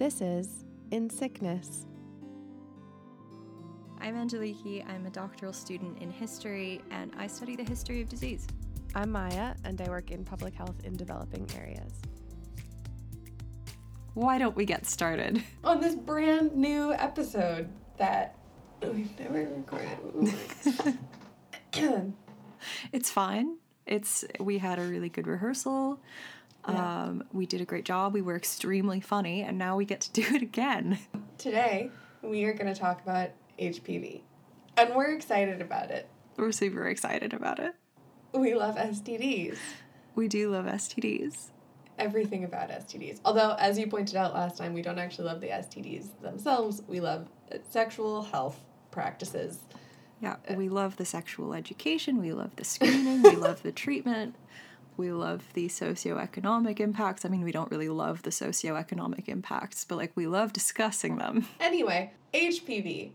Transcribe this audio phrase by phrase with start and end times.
[0.00, 1.84] This is In Sickness.
[4.00, 4.82] I'm Angeliki.
[4.88, 8.46] I'm a doctoral student in history and I study the history of disease.
[8.94, 11.92] I'm Maya, and I work in public health in developing areas.
[14.14, 15.44] Why don't we get started?
[15.64, 18.38] On this brand new episode that
[18.80, 20.34] we've never recorded.
[22.94, 23.58] it's fine.
[23.84, 26.00] It's we had a really good rehearsal.
[26.74, 27.02] Yeah.
[27.04, 28.14] Um, we did a great job.
[28.14, 30.98] We were extremely funny, and now we get to do it again.
[31.38, 31.90] Today,
[32.22, 34.20] we are going to talk about HPV,
[34.76, 36.08] and we're excited about it.
[36.36, 37.74] We're super excited about it.
[38.32, 39.56] We love STDs,
[40.14, 41.48] We do love STDs.
[41.98, 43.20] everything about STDs.
[43.24, 47.00] Although, as you pointed out last time, we don't actually love the STDs themselves, we
[47.00, 48.58] love uh, sexual health
[48.90, 49.58] practices.
[50.20, 52.18] Yeah, we love the sexual education.
[52.20, 53.22] We love the screening.
[53.22, 54.34] we love the treatment.
[55.00, 57.24] We love the socioeconomic impacts.
[57.24, 61.46] I mean, we don't really love the socioeconomic impacts, but like we love discussing them.
[61.58, 63.12] Anyway, HPV.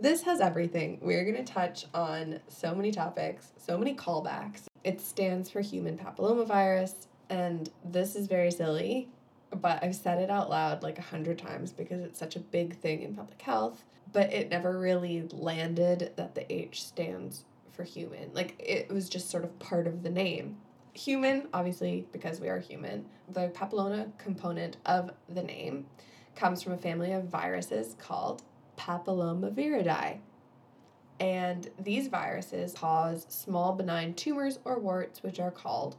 [0.00, 0.98] This has everything.
[1.00, 4.62] We're going to touch on so many topics, so many callbacks.
[4.82, 9.08] It stands for human papillomavirus, and this is very silly,
[9.54, 12.76] but I've said it out loud like a hundred times because it's such a big
[12.80, 18.30] thing in public health, but it never really landed that the H stands for human.
[18.34, 20.56] Like it was just sort of part of the name.
[20.98, 25.86] Human, obviously, because we are human, the papilloma component of the name
[26.34, 28.42] comes from a family of viruses called
[28.76, 30.18] Papillomaviridae.
[31.20, 35.94] And these viruses cause small benign tumors or warts, which are called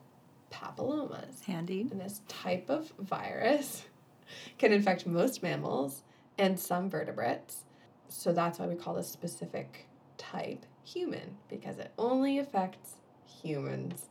[0.52, 1.46] papillomas.
[1.46, 1.88] Handy.
[1.90, 3.86] And this type of virus
[4.58, 6.04] can infect most mammals
[6.38, 7.64] and some vertebrates.
[8.10, 14.09] So that's why we call this specific type human, because it only affects humans.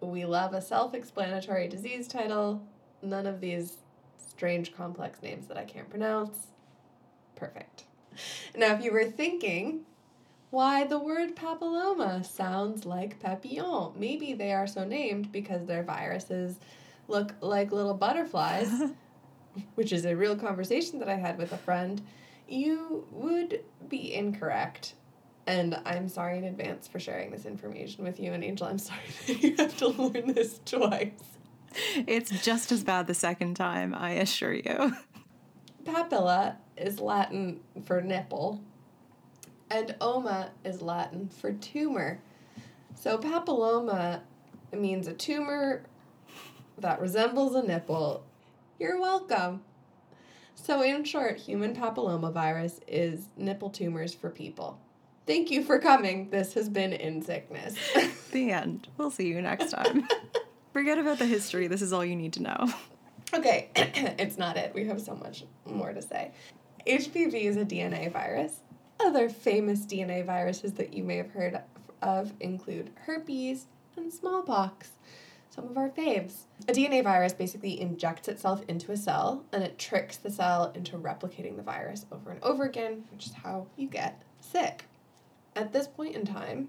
[0.00, 2.62] We love a self explanatory disease title.
[3.02, 3.78] None of these
[4.18, 6.48] strange, complex names that I can't pronounce.
[7.34, 7.84] Perfect.
[8.56, 9.80] Now, if you were thinking,
[10.50, 16.58] why the word papilloma sounds like papillon, maybe they are so named because their viruses
[17.08, 18.70] look like little butterflies,
[19.74, 22.00] which is a real conversation that I had with a friend,
[22.48, 24.94] you would be incorrect.
[25.46, 28.32] And I'm sorry in advance for sharing this information with you.
[28.32, 31.12] And Angel, I'm sorry that you have to learn this twice.
[31.94, 34.96] It's just as bad the second time, I assure you.
[35.84, 38.60] Papilla is Latin for nipple,
[39.70, 42.20] and oma is Latin for tumor.
[42.94, 44.22] So papilloma
[44.72, 45.84] means a tumor
[46.78, 48.24] that resembles a nipple.
[48.78, 49.62] You're welcome.
[50.54, 54.80] So, in short, human papillomavirus is nipple tumors for people.
[55.26, 56.30] Thank you for coming.
[56.30, 57.74] This has been In Sickness.
[58.32, 58.88] The end.
[58.98, 60.06] We'll see you next time.
[60.72, 61.68] Forget about the history.
[61.68, 62.72] This is all you need to know.
[63.32, 64.74] Okay, it's not it.
[64.74, 66.32] We have so much more to say.
[66.86, 68.60] HPV is a DNA virus.
[69.00, 71.60] Other famous DNA viruses that you may have heard
[72.02, 73.66] of include herpes
[73.96, 74.90] and smallpox,
[75.48, 76.42] some of our faves.
[76.68, 80.98] A DNA virus basically injects itself into a cell and it tricks the cell into
[80.98, 84.84] replicating the virus over and over again, which is how you get sick.
[85.56, 86.68] At this point in time,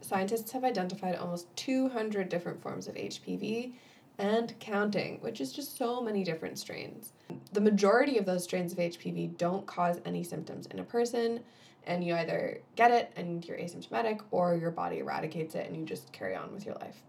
[0.00, 3.74] scientists have identified almost 200 different forms of HPV
[4.18, 7.12] and counting, which is just so many different strains.
[7.52, 11.40] The majority of those strains of HPV don't cause any symptoms in a person,
[11.86, 15.84] and you either get it and you're asymptomatic, or your body eradicates it and you
[15.84, 17.02] just carry on with your life.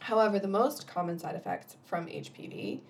[0.00, 2.80] However, the most common side effects from HPV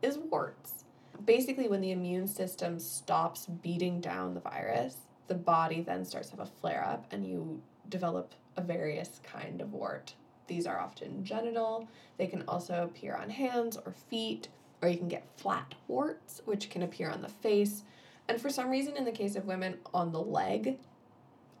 [0.00, 0.84] is warts.
[1.26, 4.96] Basically, when the immune system stops beating down the virus,
[5.30, 9.60] the body then starts to have a flare up and you develop a various kind
[9.60, 10.12] of wart.
[10.48, 14.48] These are often genital, they can also appear on hands or feet,
[14.82, 17.84] or you can get flat warts, which can appear on the face,
[18.28, 20.78] and for some reason, in the case of women, on the leg.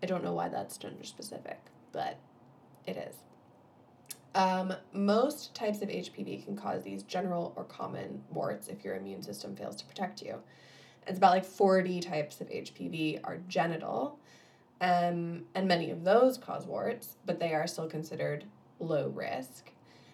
[0.02, 1.60] I don't know why that's gender specific,
[1.92, 2.18] but
[2.86, 3.14] it is.
[4.34, 9.22] Um, most types of HPV can cause these general or common warts if your immune
[9.22, 10.40] system fails to protect you.
[11.10, 14.20] It's about like 40 types of HPV are genital,
[14.80, 18.44] um, and many of those cause warts, but they are still considered
[18.78, 19.72] low risk.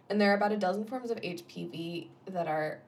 [0.09, 2.79] And there are about a dozen forms of HPV that are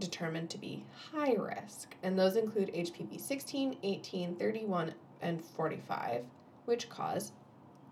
[0.00, 6.24] determined to be high risk, and those include HPV 16, 18, 31, and 45,
[6.64, 7.30] which cause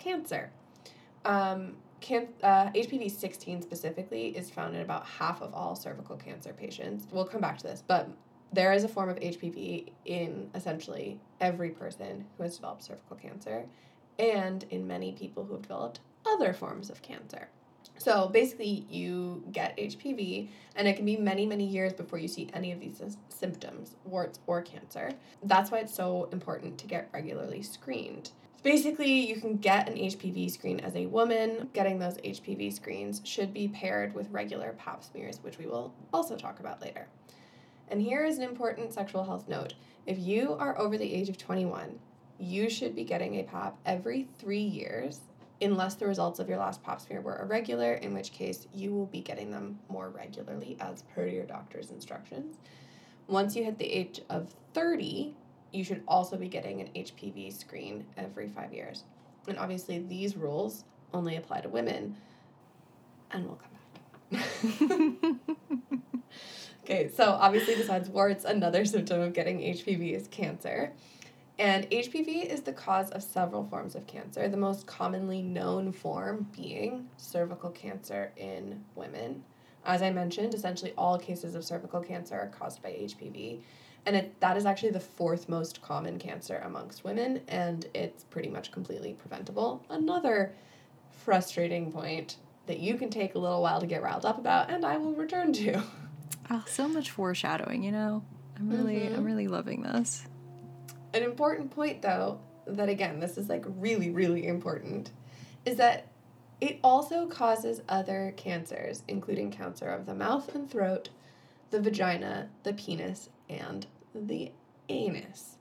[0.00, 0.50] cancer.
[1.24, 6.52] Um, can, uh, HPV 16 specifically is found in about half of all cervical cancer
[6.52, 7.06] patients.
[7.12, 8.10] We'll come back to this, but
[8.52, 13.66] there is a form of HPV in essentially every person who has developed cervical cancer
[14.18, 17.48] and in many people who have developed other forms of cancer.
[17.98, 22.48] So basically, you get HPV, and it can be many, many years before you see
[22.52, 25.12] any of these symptoms, warts or cancer.
[25.42, 28.30] That's why it's so important to get regularly screened.
[28.62, 31.68] Basically, you can get an HPV screen as a woman.
[31.74, 36.34] Getting those HPV screens should be paired with regular pap smears, which we will also
[36.34, 37.06] talk about later.
[37.88, 39.74] And here is an important sexual health note
[40.06, 41.98] if you are over the age of 21,
[42.38, 45.20] you should be getting a pap every three years
[45.62, 49.06] unless the results of your last pap smear were irregular, in which case you will
[49.06, 52.56] be getting them more regularly as per your doctor's instructions.
[53.28, 55.34] Once you hit the age of 30,
[55.72, 59.04] you should also be getting an HPV screen every five years.
[59.48, 60.84] And obviously, these rules
[61.14, 62.16] only apply to women,
[63.30, 63.70] and we'll come
[64.30, 66.00] back.
[66.84, 70.92] okay, so obviously, besides warts, another symptom of getting HPV is cancer.
[71.58, 76.48] And HPV is the cause of several forms of cancer, the most commonly known form
[76.54, 79.44] being cervical cancer in women.
[79.86, 83.60] As I mentioned, essentially all cases of cervical cancer are caused by HPV.
[84.04, 88.50] And it, that is actually the fourth most common cancer amongst women, and it's pretty
[88.50, 89.82] much completely preventable.
[89.88, 90.52] Another
[91.10, 94.84] frustrating point that you can take a little while to get riled up about, and
[94.84, 95.82] I will return to.
[96.50, 98.22] Oh, so much foreshadowing, you know?
[98.56, 99.16] I'm really Mhm.
[99.18, 100.26] I'm really loving this.
[101.12, 105.10] An important point, though, that again, this is like really, really important,
[105.64, 106.08] is that
[106.60, 111.08] it also causes other cancers, including cancer of the mouth and throat,
[111.70, 114.52] the vagina, the penis, and the
[114.88, 115.56] anus.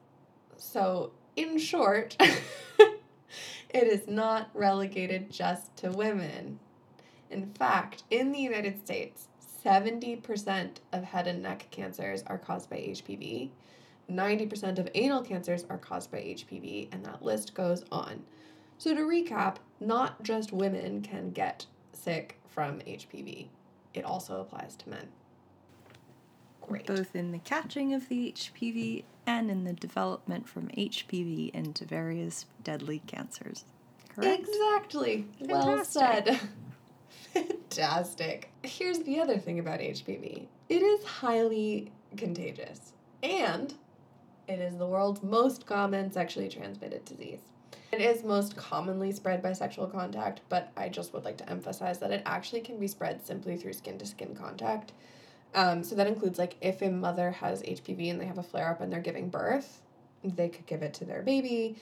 [0.58, 2.94] So, in short, it
[3.88, 6.60] is not relegated just to women.
[7.30, 9.28] In fact, in the United States,
[9.64, 13.50] 70% of head and neck cancers are caused by HPV.
[14.12, 18.24] 90% of anal cancers are caused by HPV, and that list goes on.
[18.78, 23.48] So, to recap, not just women can get sick from HPV,
[23.94, 25.08] it also applies to men.
[26.62, 26.86] Great.
[26.88, 32.46] Both in the catching of the HPV and in the development from HPV into various
[32.64, 33.66] deadly cancers.
[34.10, 34.40] Correct?
[34.40, 35.28] Exactly.
[35.40, 36.40] Well said.
[37.34, 38.50] Fantastic.
[38.64, 43.74] Here's the other thing about HPV it is highly contagious, and
[44.48, 47.40] it is the world's most common sexually transmitted disease.
[47.92, 52.00] It is most commonly spread by sexual contact, but I just would like to emphasize
[52.00, 54.94] that it actually can be spread simply through skin to skin contact.
[55.54, 58.70] Um, so that includes like if a mother has HPV and they have a flare
[58.70, 59.82] up and they're giving birth,
[60.24, 61.76] they could give it to their baby.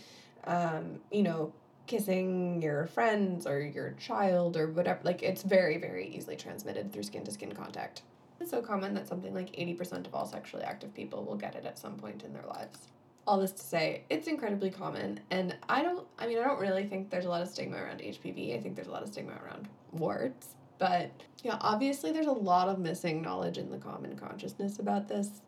[0.43, 1.53] Um, you know,
[1.91, 5.01] kissing your friends or your child or whatever.
[5.03, 8.03] Like it's very, very easily transmitted through skin to skin contact.
[8.39, 11.65] It's so common that something like 80% of all sexually active people will get it
[11.65, 12.87] at some point in their lives.
[13.27, 16.87] All this to say, it's incredibly common, and I don't, I mean, I don't really
[16.87, 18.57] think there's a lot of stigma around HPV.
[18.57, 21.11] I think there's a lot of stigma around warts, but
[21.43, 25.41] yeah, obviously there's a lot of missing knowledge in the common consciousness about this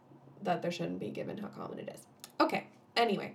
[0.43, 2.05] that there shouldn't be given how common it is.
[2.39, 3.33] Okay, anyway,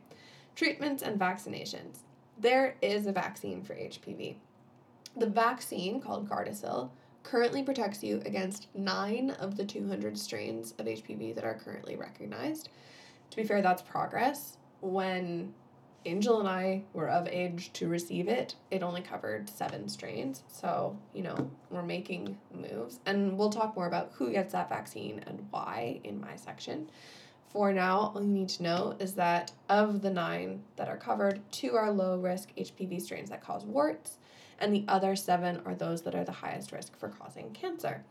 [0.54, 2.00] treatments and vaccinations
[2.38, 4.36] there is a vaccine for HPV.
[5.16, 6.90] The vaccine, called Gardasil,
[7.24, 12.68] currently protects you against nine of the 200 strains of HPV that are currently recognized.
[13.30, 14.56] To be fair, that's progress.
[14.80, 15.52] When
[16.06, 20.42] Angel and I were of age to receive it, it only covered seven strains.
[20.48, 23.00] So, you know, we're making moves.
[23.04, 26.88] And we'll talk more about who gets that vaccine and why in my section.
[27.50, 31.40] For now, all you need to know is that of the nine that are covered,
[31.50, 34.18] two are low risk HPV strains that cause warts,
[34.58, 38.04] and the other seven are those that are the highest risk for causing cancer.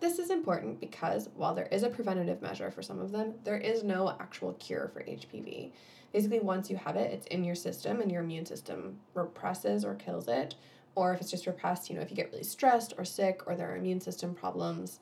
[0.00, 3.56] This is important because while there is a preventative measure for some of them, there
[3.56, 5.72] is no actual cure for HPV.
[6.12, 9.94] Basically, once you have it, it's in your system and your immune system represses or
[9.94, 10.56] kills it.
[10.94, 13.56] Or if it's just repressed, you know, if you get really stressed or sick or
[13.56, 15.00] there are immune system problems,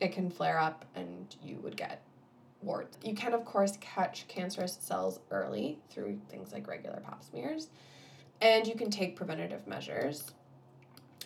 [0.00, 2.02] it can flare up and you would get
[2.62, 2.98] warts.
[3.02, 7.68] You can, of course, catch cancerous cells early through things like regular pap smears,
[8.40, 10.32] and you can take preventative measures.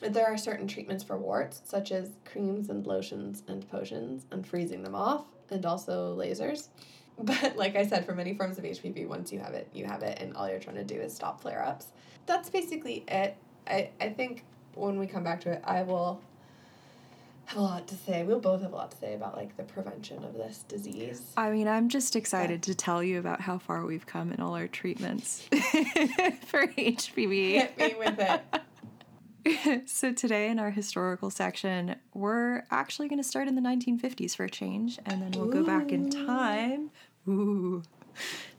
[0.00, 4.83] There are certain treatments for warts, such as creams and lotions and potions, and freezing
[4.83, 6.69] them off, and also lasers.
[7.19, 10.02] But like I said, for many forms of HPV, once you have it, you have
[10.02, 11.87] it, and all you're trying to do is stop flare ups.
[12.26, 13.38] That's basically it.
[13.66, 16.21] I, I think when we come back to it, I will
[17.47, 18.23] have a lot to say.
[18.25, 21.23] We'll both have a lot to say about like the prevention of this disease.
[21.37, 24.55] I mean, I'm just excited to tell you about how far we've come in all
[24.55, 25.43] our treatments
[26.47, 27.53] for HPV.
[27.53, 28.43] Hit me with it.
[29.87, 34.45] so today in our historical section, we're actually going to start in the 1950s for
[34.45, 36.91] a change, and then we'll go back in time.
[37.29, 37.83] Ooh.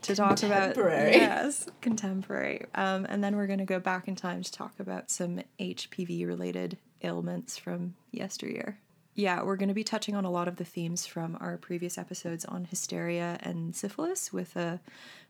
[0.03, 1.13] To talk about Contemporary.
[1.15, 5.10] yes, contemporary, um, and then we're going to go back in time to talk about
[5.10, 8.79] some HPV related ailments from yesteryear.
[9.13, 11.97] Yeah, we're going to be touching on a lot of the themes from our previous
[11.97, 14.79] episodes on hysteria and syphilis with a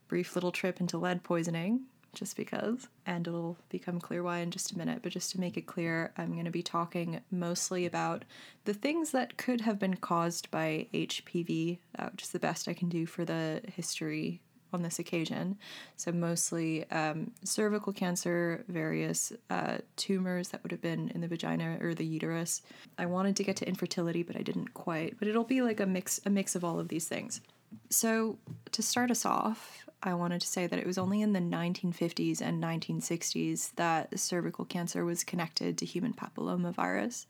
[0.10, 2.90] brief little trip into lead poisoning, just because.
[3.06, 5.00] And it'll become clear why in just a minute.
[5.02, 8.26] But just to make it clear, I'm going to be talking mostly about
[8.66, 12.90] the things that could have been caused by HPV, uh, is the best I can
[12.90, 14.42] do for the history
[14.78, 15.58] on this occasion.
[15.96, 21.78] So, mostly um, cervical cancer, various uh, tumors that would have been in the vagina
[21.82, 22.62] or the uterus.
[22.98, 25.18] I wanted to get to infertility, but I didn't quite.
[25.18, 27.42] But it'll be like a mix, a mix of all of these things.
[27.90, 28.38] So,
[28.72, 32.40] to start us off, I wanted to say that it was only in the 1950s
[32.40, 37.26] and 1960s that cervical cancer was connected to human papillomavirus.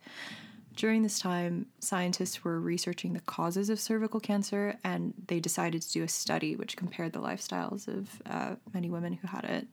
[0.78, 5.92] During this time, scientists were researching the causes of cervical cancer and they decided to
[5.92, 9.68] do a study which compared the lifestyles of uh, many women who had it.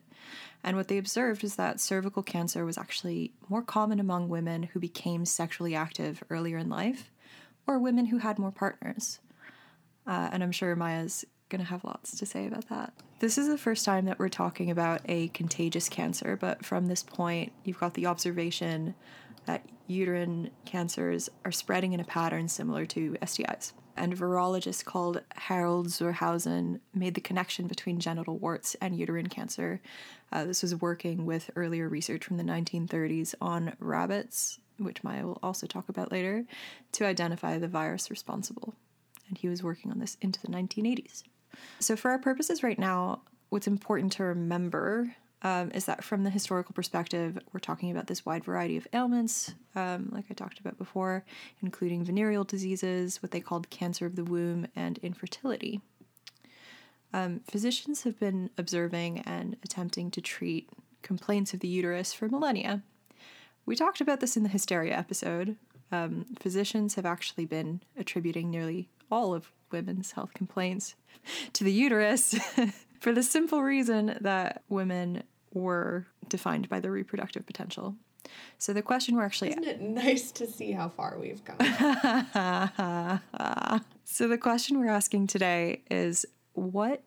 [0.65, 4.81] And what they observed is that cervical cancer was actually more common among women who
[4.81, 7.11] became sexually active earlier in life
[7.67, 9.21] or women who had more partners.
[10.07, 12.95] Uh, and I'm sure Maya's going to have lots to say about that.
[13.19, 17.03] This is the first time that we're talking about a contagious cancer, but from this
[17.03, 18.95] point, you've got the observation
[19.47, 23.73] that uterine cancers are spreading in a pattern similar to STIs.
[23.97, 29.29] And a virologist called Harald zur Hausen made the connection between genital warts and uterine
[29.29, 29.81] cancer.
[30.33, 35.39] Uh, this was working with earlier research from the 1930s on rabbits, which Maya will
[35.43, 36.45] also talk about later,
[36.93, 38.75] to identify the virus responsible.
[39.29, 41.23] And he was working on this into the 1980s.
[41.79, 46.31] So, for our purposes right now, what's important to remember um, is that from the
[46.31, 50.79] historical perspective, we're talking about this wide variety of ailments, um, like I talked about
[50.79, 51.23] before,
[51.63, 55.83] including venereal diseases, what they called cancer of the womb, and infertility.
[57.13, 60.71] Um, physicians have been observing and attempting to treat
[61.03, 62.83] complaints of the uterus for millennia.
[63.67, 65.57] We talked about this in the hysteria episode.
[65.93, 70.95] Um, physicians have actually been attributing nearly all of women's health complaints
[71.53, 72.35] to the uterus
[73.01, 75.23] for the simple reason that women
[75.55, 77.97] were defined by their reproductive potential.
[78.59, 81.59] So the question we're actually Isn't it nice to see how far we've come?
[84.05, 87.03] so the question we're asking today is what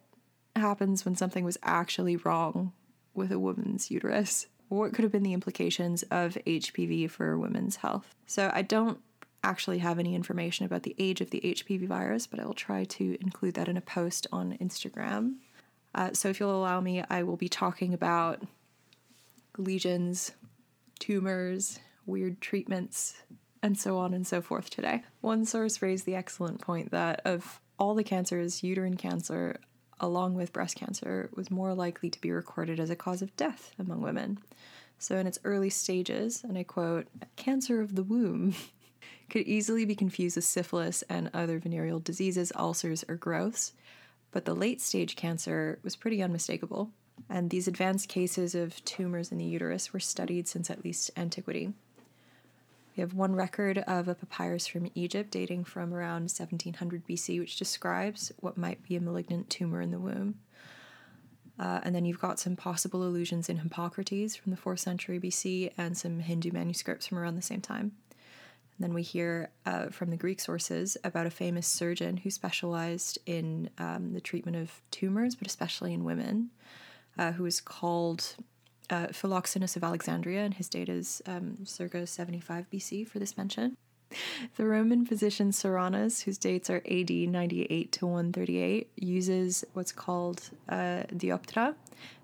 [0.55, 2.73] happens when something was actually wrong
[3.13, 4.47] with a woman's uterus?
[4.69, 8.13] What could have been the implications of HPV for women's health?
[8.25, 8.99] So I don't
[9.43, 12.83] actually have any information about the age of the HPV virus, but I will try
[12.83, 15.35] to include that in a post on Instagram.
[15.95, 18.41] Uh, so, if you'll allow me, I will be talking about
[19.57, 20.31] lesions,
[20.99, 23.15] tumors, weird treatments,
[23.63, 25.03] and so on and so forth today.
[25.21, 29.59] One source raised the excellent point that of all the cancers, uterine cancer,
[29.99, 33.73] along with breast cancer, was more likely to be recorded as a cause of death
[33.79, 34.39] among women.
[34.99, 38.55] So, in its early stages, and I quote, cancer of the womb
[39.29, 43.73] could easily be confused with syphilis and other venereal diseases, ulcers, or growths
[44.37, 46.91] but the late stage cancer was pretty unmistakable.
[47.27, 51.73] And these advanced cases of tumors in the uterus were studied since at least antiquity.
[52.95, 57.57] We have one record of a papyrus from Egypt dating from around 1700 BC, which
[57.57, 60.35] describes what might be a malignant tumor in the womb.
[61.57, 65.71] Uh, and then you've got some possible allusions in Hippocrates from the 4th century BC
[65.79, 67.93] and some Hindu manuscripts from around the same time.
[68.79, 73.69] Then we hear uh, from the Greek sources about a famous surgeon who specialized in
[73.79, 76.51] um, the treatment of tumors, but especially in women,
[77.17, 78.35] uh, who was called
[78.89, 83.75] uh, Philoxenus of Alexandria, and his date is um, circa 75 BC for this mention.
[84.55, 91.03] The Roman physician Soranus, whose dates are AD 98 to 138, uses what's called uh,
[91.13, 91.75] dioptra,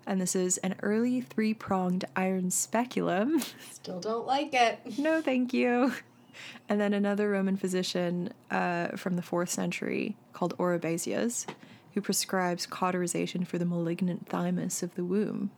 [0.06, 3.40] and this is an early three pronged iron speculum.
[3.72, 4.98] Still don't like it.
[4.98, 5.92] no, thank you.
[6.68, 11.46] And then another Roman physician uh, from the fourth century called Oribasius,
[11.94, 15.50] who prescribes cauterization for the malignant thymus of the womb,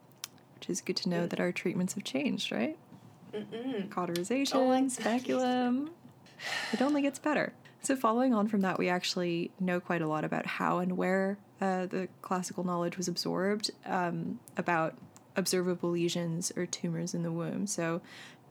[0.54, 2.76] which is good to know that our treatments have changed, right?
[3.33, 3.90] Mm-mm.
[3.90, 5.90] Cauterization, like speculum.
[6.73, 7.52] it only gets better.
[7.83, 11.38] So, following on from that, we actually know quite a lot about how and where
[11.61, 14.95] uh, the classical knowledge was absorbed about about
[15.37, 17.66] observable lesions or tumors in the womb.
[17.66, 18.00] So,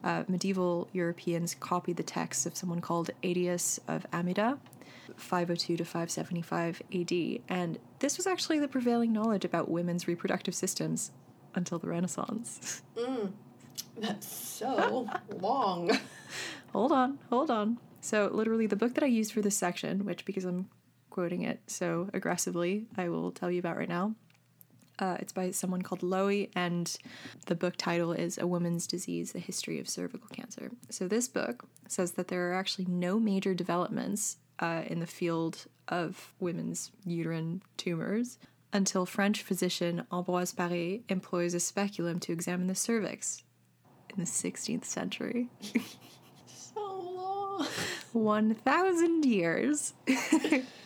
[0.03, 4.59] uh, medieval Europeans copied the texts of someone called Aetius of Amida,
[5.17, 7.11] 502 to 575 AD,
[7.49, 11.11] and this was actually the prevailing knowledge about women's reproductive systems
[11.53, 12.81] until the Renaissance.
[12.95, 13.33] Mm,
[13.97, 15.05] that's so
[15.41, 15.91] long.
[16.71, 17.77] hold on, hold on.
[17.99, 20.69] So, literally, the book that I used for this section, which because I'm
[21.09, 24.15] quoting it so aggressively, I will tell you about right now,
[24.99, 26.95] Uh, it's by someone called Lowy, and
[27.47, 30.71] the book title is A Woman's Disease The History of Cervical Cancer.
[30.89, 35.65] So, this book says that there are actually no major developments uh, in the field
[35.87, 38.37] of women's uterine tumors
[38.73, 43.43] until French physician Ambroise Paré employs a speculum to examine the cervix
[44.09, 45.49] in the 16th century.
[46.47, 47.67] So long.
[48.11, 49.93] 1,000 years.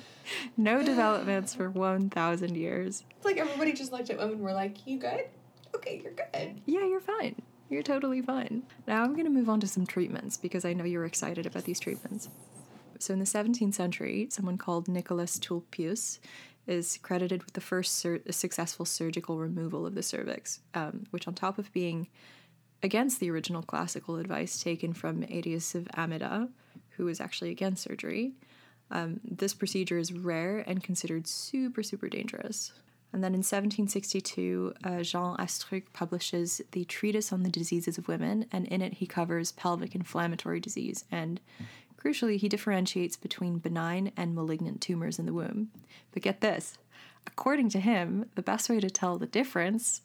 [0.58, 3.04] no developments for 1,000 years.
[3.18, 5.26] It's like everybody just looked at women and were like, You good?
[5.76, 6.62] Okay, you're good.
[6.66, 7.36] Yeah, you're fine.
[7.70, 8.64] You're totally fine.
[8.88, 11.66] Now I'm going to move on to some treatments because I know you're excited about
[11.66, 12.30] these treatments.
[12.98, 16.20] So, in the 17th century, someone called Nicholas Tulpius
[16.68, 21.34] is credited with the first sur- successful surgical removal of the cervix, um, which, on
[21.34, 22.08] top of being
[22.84, 26.50] against the original classical advice taken from Aetius of Amida,
[26.92, 28.34] who was actually against surgery,
[28.92, 32.72] um, this procedure is rare and considered super, super dangerous.
[33.12, 38.46] And then in 1762, uh, Jean Astruc publishes the Treatise on the Diseases of Women,
[38.52, 41.06] and in it he covers pelvic inflammatory disease.
[41.12, 41.42] And
[41.98, 45.70] crucially, he differentiates between benign and malignant tumors in the womb.
[46.12, 46.78] But get this
[47.26, 50.02] according to him, the best way to tell the difference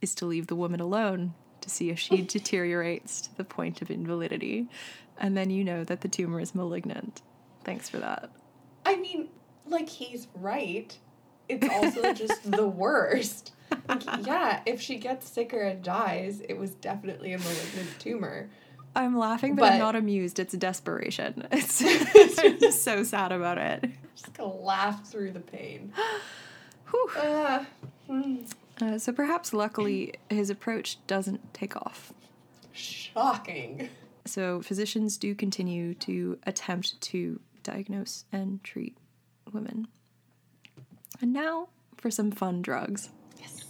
[0.00, 3.90] is to leave the woman alone to see if she deteriorates to the point of
[3.90, 4.68] invalidity.
[5.18, 7.22] And then you know that the tumor is malignant.
[7.64, 8.30] Thanks for that.
[8.86, 9.28] I mean,
[9.66, 10.96] like, he's right.
[11.48, 13.52] It's also just the worst.
[13.88, 18.50] Like, yeah, if she gets sicker and dies, it was definitely a malignant tumor.
[18.96, 20.38] I'm laughing, but, But- I'm not amused.
[20.38, 21.46] It's desperation.
[21.52, 23.90] It's, it's just so sad about it.
[24.14, 25.92] Just gonna laugh through the pain.
[27.18, 27.64] Uh,
[28.06, 28.36] hmm,
[28.80, 32.12] Uh, so perhaps luckily his approach doesn't take off.
[32.72, 33.88] shocking.
[34.26, 38.96] So physicians do continue to attempt to diagnose and treat
[39.52, 39.88] women.
[41.20, 43.10] And now for some fun drugs.
[43.40, 43.64] Yes.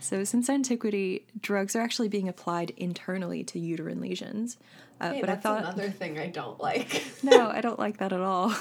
[0.00, 4.58] So since antiquity, drugs are actually being applied internally to uterine lesions.
[5.00, 7.04] Uh, Hey, but I that's thought another thing I don't like.
[7.22, 8.54] no, I don't like that at all.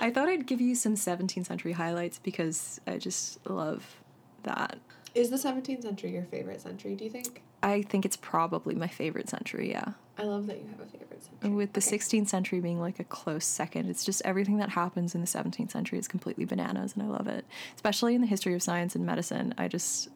[0.00, 3.96] I thought I'd give you some 17th century highlights because I just love
[4.42, 4.78] that.
[5.14, 7.42] Is the 17th century your favorite century, do you think?
[7.64, 9.92] I think it's probably my favorite century, yeah.
[10.18, 11.50] I love that you have a favorite century.
[11.50, 11.96] With the Okay.
[11.96, 15.70] 16th century being like a close second, it's just everything that happens in the 17th
[15.72, 17.44] century is completely bananas, and I love it.
[17.74, 20.08] Especially in the history of science and medicine, I just,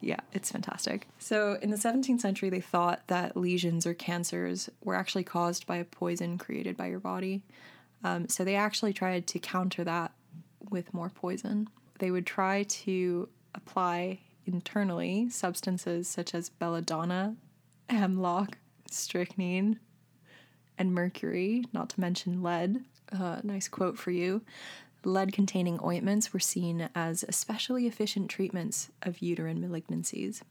[0.00, 1.06] yeah, it's fantastic.
[1.18, 5.76] So in the 17th century, they thought that lesions or cancers were actually caused by
[5.76, 7.42] a poison created by your body.
[8.02, 10.12] Um, so they actually tried to counter that
[10.70, 11.68] with more poison.
[12.00, 17.36] They would try to apply internally substances such as belladonna,
[17.88, 18.58] hemlock,
[18.90, 19.78] strychnine,
[20.78, 22.84] and mercury, not to mention lead.
[23.12, 24.42] Uh, nice quote for you.
[25.04, 30.42] Lead containing ointments were seen as especially efficient treatments of uterine malignancies.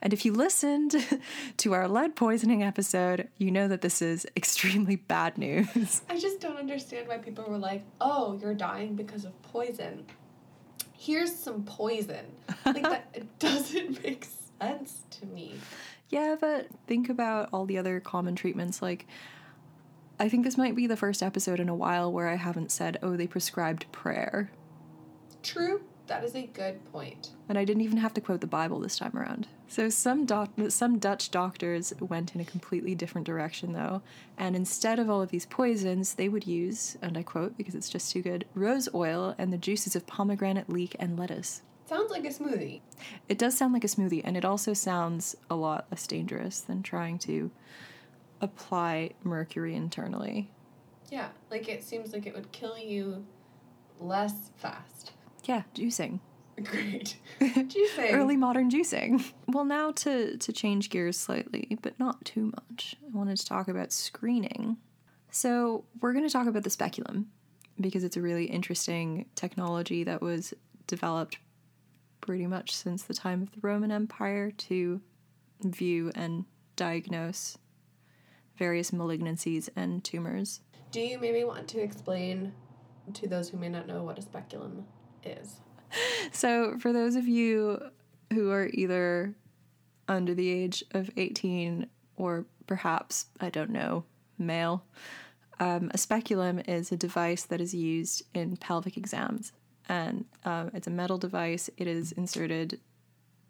[0.00, 0.94] And if you listened
[1.58, 6.02] to our lead poisoning episode, you know that this is extremely bad news.
[6.08, 10.06] I just don't understand why people were like, oh, you're dying because of poison.
[10.98, 12.26] Here's some poison.
[12.66, 14.26] Like, that doesn't make
[14.60, 15.54] sense to me.
[16.10, 18.82] Yeah, but think about all the other common treatments.
[18.82, 19.06] Like,
[20.20, 22.98] I think this might be the first episode in a while where I haven't said,
[23.02, 24.50] oh, they prescribed prayer.
[25.42, 27.30] True, that is a good point.
[27.48, 29.46] And I didn't even have to quote the Bible this time around.
[29.70, 34.00] So some doc- some Dutch doctors went in a completely different direction though,
[34.38, 37.90] and instead of all of these poisons, they would use, and I quote because it's
[37.90, 41.60] just too good, rose oil and the juices of pomegranate, leek, and lettuce.
[41.84, 42.80] Sounds like a smoothie.
[43.28, 46.82] It does sound like a smoothie, and it also sounds a lot less dangerous than
[46.82, 47.50] trying to
[48.40, 50.50] apply mercury internally.
[51.10, 53.26] Yeah, like it seems like it would kill you
[54.00, 55.12] less fast.
[55.44, 56.20] Yeah, juicing.
[56.64, 57.16] Great.
[57.40, 58.12] Juicing.
[58.12, 59.24] Early modern juicing.
[59.46, 63.68] Well, now to, to change gears slightly, but not too much, I wanted to talk
[63.68, 64.76] about screening.
[65.30, 67.28] So, we're going to talk about the speculum
[67.80, 70.54] because it's a really interesting technology that was
[70.86, 71.38] developed
[72.20, 75.00] pretty much since the time of the Roman Empire to
[75.62, 76.44] view and
[76.76, 77.58] diagnose
[78.56, 80.60] various malignancies and tumors.
[80.90, 82.52] Do you maybe want to explain
[83.14, 84.84] to those who may not know what a speculum
[85.22, 85.60] is?
[86.32, 87.82] So, for those of you
[88.32, 89.34] who are either
[90.08, 94.04] under the age of 18 or perhaps, I don't know,
[94.38, 94.84] male,
[95.60, 99.52] um, a speculum is a device that is used in pelvic exams.
[99.88, 102.80] And um, it's a metal device, it is inserted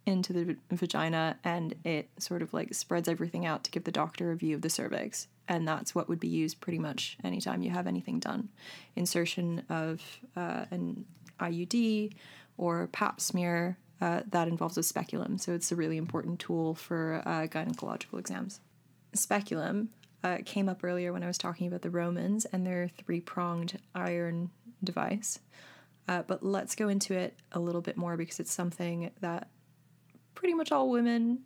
[0.07, 4.33] into the vagina and it sort of like spreads everything out to give the doctor
[4.33, 5.29] a view of the cervix.
[5.49, 8.49] And that's what would be used pretty much anytime you have anything done.
[8.97, 10.03] Insertion of
[10.37, 11.05] uh, an
[11.41, 12.13] IUD
[12.57, 15.39] or pap smear uh, that involves a speculum.
[15.39, 18.61] So it's a really important tool for uh, gynecological exams.
[19.13, 19.91] Speculum
[20.23, 23.79] uh, came up earlier when I was talking about the Romans and their three pronged
[23.95, 24.51] iron
[24.83, 25.41] device.
[26.07, 29.49] Uh, but let's go into it a little bit more because it's something that
[30.35, 31.41] pretty much all women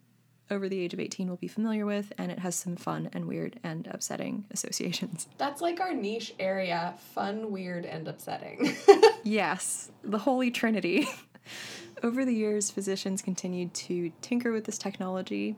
[0.52, 3.26] over the age of 18 will be familiar with, and it has some fun and
[3.26, 5.26] weird and upsetting associations.
[5.38, 8.76] That's like our niche area fun, weird, and upsetting.
[9.24, 11.08] yes, the Holy Trinity.
[12.02, 15.56] over the years, physicians continued to tinker with this technology,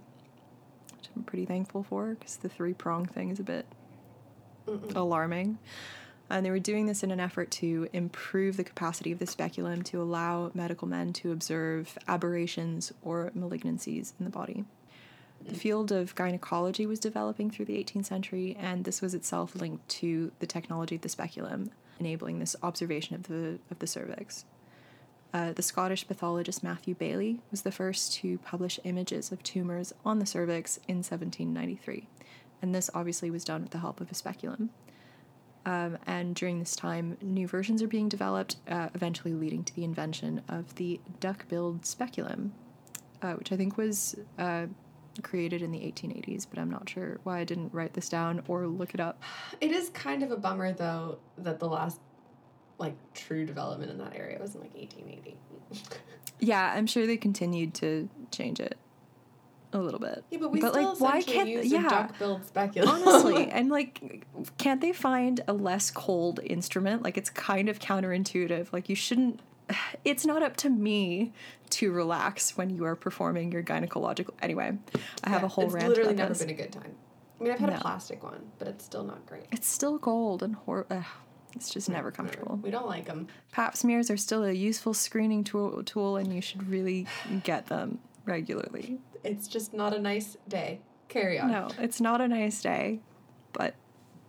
[0.97, 3.67] which I'm pretty thankful for because the three prong thing is a bit
[4.67, 4.95] Mm-mm.
[4.95, 5.59] alarming.
[6.31, 9.83] And they were doing this in an effort to improve the capacity of the speculum
[9.83, 14.65] to allow medical men to observe aberrations or malignancies in the body.
[15.45, 19.87] The field of gynecology was developing through the 18th century, and this was itself linked
[19.91, 24.47] to the technology of the speculum, enabling this observation of the, of the cervix.
[25.35, 30.19] Uh, the Scottish pathologist Matthew Baillie was the first to publish images of tumors on
[30.19, 32.09] the cervix in 1793,
[32.63, 34.71] and this obviously was done with the help of a speculum.
[35.67, 39.85] Um, and during this time, new versions are being developed, uh, eventually leading to the
[39.85, 42.53] invention of the duck billed speculum,
[43.23, 44.67] uh, which I think was uh,
[45.23, 48.67] created in the 1880s, but I'm not sure why I didn't write this down or
[48.67, 49.23] look it up.
[49.61, 52.01] It is kind of a bummer, though, that the last
[52.79, 55.37] like true development in that area was in like 1880.
[56.41, 58.77] yeah, I'm sure they continued to change it
[59.75, 60.25] a little bit.
[60.31, 62.89] Yeah, but we but still like, why can't use yeah, duck billed speculum?
[62.89, 67.03] Honestly, and like, can't they find a less cold instrument?
[67.03, 68.73] Like, it's kind of counterintuitive.
[68.73, 69.41] Like, you shouldn't.
[70.05, 71.33] It's not up to me
[71.71, 74.35] to relax when you are performing your gynecological.
[74.43, 74.77] Anyway,
[75.25, 75.87] I have yeah, a whole it's rant.
[75.87, 76.41] It's literally never this.
[76.41, 76.95] been a good time.
[77.41, 77.77] I mean, I've had no.
[77.77, 79.45] a plastic one, but it's still not great.
[79.51, 80.87] It's still cold and hor.
[80.91, 81.03] Uh,
[81.55, 82.59] it's just never comfortable.
[82.63, 83.29] We don't like them.
[83.53, 87.07] Pap smears are still a useful screening tool, tool, and you should really
[87.45, 88.99] get them regularly.
[89.23, 90.81] It's just not a nice day.
[91.09, 91.51] Carry on.
[91.51, 93.01] No, it's not a nice day,
[93.53, 93.75] but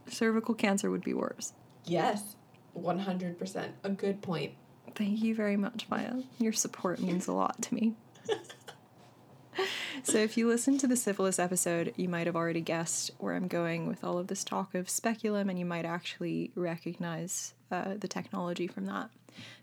[0.08, 1.54] cervical cancer would be worse.
[1.86, 2.36] Yes,
[2.78, 3.69] 100%.
[3.84, 4.54] A good point.
[4.96, 6.14] Thank you very much, Maya.
[6.40, 7.96] Your support means a lot to me.
[10.04, 13.50] so, if you listened to the syphilis episode, you might have already guessed where I'm
[13.50, 18.08] going with all of this talk of speculum, and you might actually recognize uh, the
[18.08, 19.10] technology from that.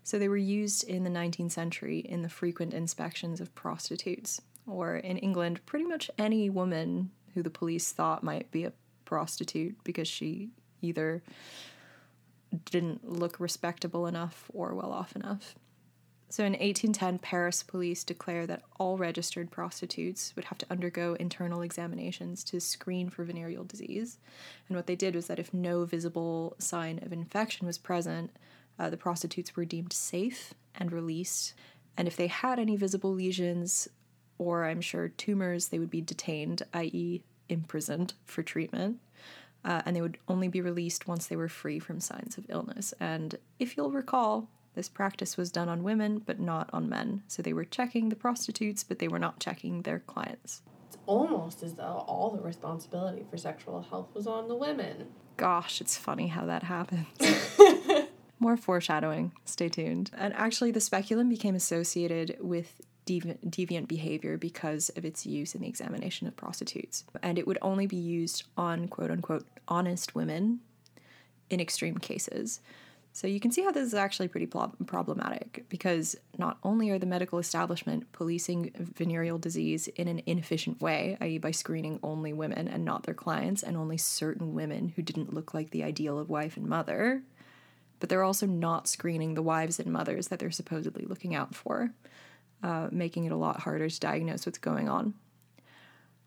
[0.03, 4.95] So, they were used in the 19th century in the frequent inspections of prostitutes or
[4.97, 8.73] in England, pretty much any woman who the police thought might be a
[9.05, 10.49] prostitute because she
[10.81, 11.23] either
[12.65, 15.55] didn't look respectable enough or well off enough.
[16.33, 21.61] So in 1810, Paris police declared that all registered prostitutes would have to undergo internal
[21.61, 24.17] examinations to screen for venereal disease.
[24.67, 28.31] And what they did was that if no visible sign of infection was present,
[28.79, 31.53] uh, the prostitutes were deemed safe and released.
[31.95, 33.87] And if they had any visible lesions,
[34.39, 38.99] or I'm sure tumors, they would be detained, i.e., imprisoned for treatment.
[39.65, 42.93] Uh, and they would only be released once they were free from signs of illness.
[42.99, 47.23] And if you'll recall, this practice was done on women, but not on men.
[47.27, 50.61] So they were checking the prostitutes, but they were not checking their clients.
[50.87, 55.07] It's almost as though all the responsibility for sexual health was on the women.
[55.37, 57.07] Gosh, it's funny how that happens.
[58.39, 59.31] More foreshadowing.
[59.45, 60.11] Stay tuned.
[60.17, 65.61] And actually, the speculum became associated with devi- deviant behavior because of its use in
[65.61, 67.03] the examination of prostitutes.
[67.21, 70.59] And it would only be used on quote unquote honest women
[71.49, 72.61] in extreme cases.
[73.15, 76.97] So you can see how this is actually pretty pl- problematic because not only are
[76.97, 82.67] the medical establishment policing venereal disease in an inefficient way, i.e., by screening only women
[82.67, 86.27] and not their clients and only certain women who didn't look like the ideal of
[86.27, 87.21] wife and mother,
[87.99, 91.91] but they're also not screening the wives and mothers that they're supposedly looking out for
[92.63, 95.13] uh, making it a lot harder to diagnose what's going on.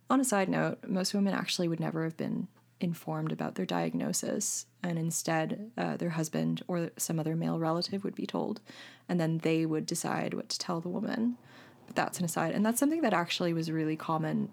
[0.09, 2.47] On a side note, most women actually would never have been
[2.79, 8.15] informed about their diagnosis, and instead, uh, their husband or some other male relative would
[8.15, 8.61] be told,
[9.09, 11.39] and then they would decide what to tell the woman.
[11.87, 14.51] But that's an aside, and that's something that actually was really common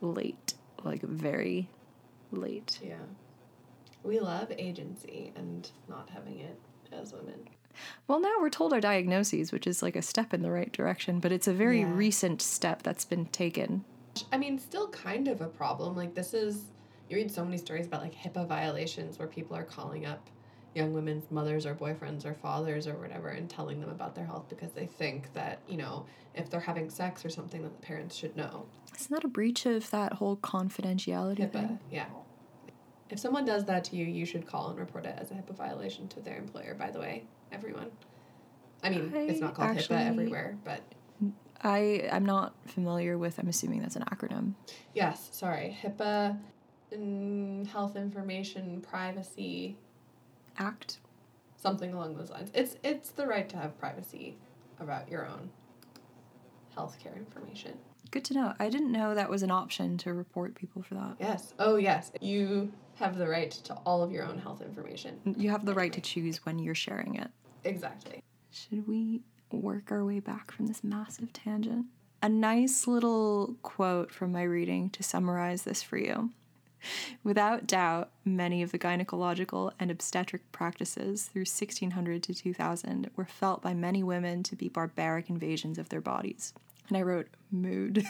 [0.00, 1.70] late, like very
[2.32, 2.80] late.
[2.82, 2.96] Yeah.
[4.02, 6.60] We love agency and not having it
[6.92, 7.48] as women.
[8.06, 11.20] Well, now we're told our diagnoses, which is like a step in the right direction,
[11.20, 11.92] but it's a very yeah.
[11.92, 13.84] recent step that's been taken.
[14.32, 15.96] I mean, still kind of a problem.
[15.96, 16.62] Like, this is,
[17.08, 20.28] you read so many stories about like HIPAA violations where people are calling up
[20.74, 24.46] young women's mothers or boyfriends or fathers or whatever and telling them about their health
[24.48, 28.16] because they think that, you know, if they're having sex or something that the parents
[28.16, 28.66] should know.
[28.96, 31.78] Isn't that a breach of that whole confidentiality HIPAA, thing?
[31.90, 32.06] Yeah.
[33.10, 35.54] If someone does that to you, you should call and report it as a HIPAA
[35.56, 37.90] violation to their employer, by the way everyone.
[38.82, 40.80] I mean, it's not called actually- HIPAA everywhere, but
[41.62, 43.38] I I'm not familiar with.
[43.38, 44.54] I'm assuming that's an acronym.
[44.94, 46.38] yes, sorry, HIPAA,
[46.92, 49.76] mm, health information privacy,
[50.58, 50.98] Act.
[51.56, 52.50] something along those lines.
[52.54, 54.36] It's it's the right to have privacy
[54.80, 55.50] about your own
[56.76, 57.78] healthcare information.
[58.10, 58.54] Good to know.
[58.58, 61.16] I didn't know that was an option to report people for that.
[61.18, 61.54] Yes.
[61.58, 62.12] Oh, yes.
[62.20, 65.18] You have the right to all of your own health information.
[65.36, 67.30] You have the right to choose when you're sharing it.
[67.64, 68.22] Exactly.
[68.50, 71.86] Should we work our way back from this massive tangent?
[72.22, 76.30] A nice little quote from my reading to summarize this for you.
[77.22, 83.62] Without doubt, many of the gynecological and obstetric practices through 1600 to 2000 were felt
[83.62, 86.52] by many women to be barbaric invasions of their bodies.
[86.88, 88.04] And I wrote mood.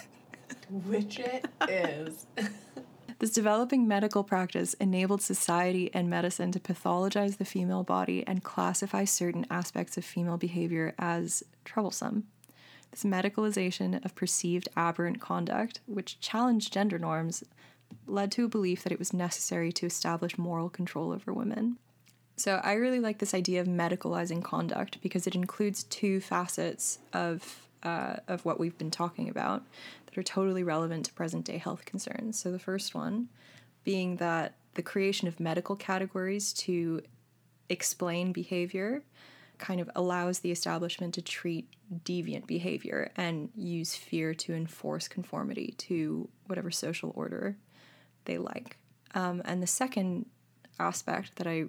[0.71, 2.27] Which it is.
[3.19, 9.05] This developing medical practice enabled society and medicine to pathologize the female body and classify
[9.05, 12.25] certain aspects of female behavior as troublesome.
[12.91, 17.45] This medicalization of perceived aberrant conduct, which challenged gender norms,
[18.07, 21.79] led to a belief that it was necessary to establish moral control over women.
[22.37, 27.64] So I really like this idea of medicalizing conduct because it includes two facets of
[27.85, 29.63] uh, of what we've been talking about
[30.07, 32.39] that are totally relevant to present day health concerns.
[32.39, 33.29] So the first one
[33.85, 37.03] being that the creation of medical categories to
[37.69, 39.03] explain behavior
[39.59, 41.69] kind of allows the establishment to treat
[42.05, 47.57] deviant behavior and use fear to enforce conformity to whatever social order
[48.25, 48.77] they like.
[49.15, 50.27] Um, and the second
[50.81, 51.67] aspect that I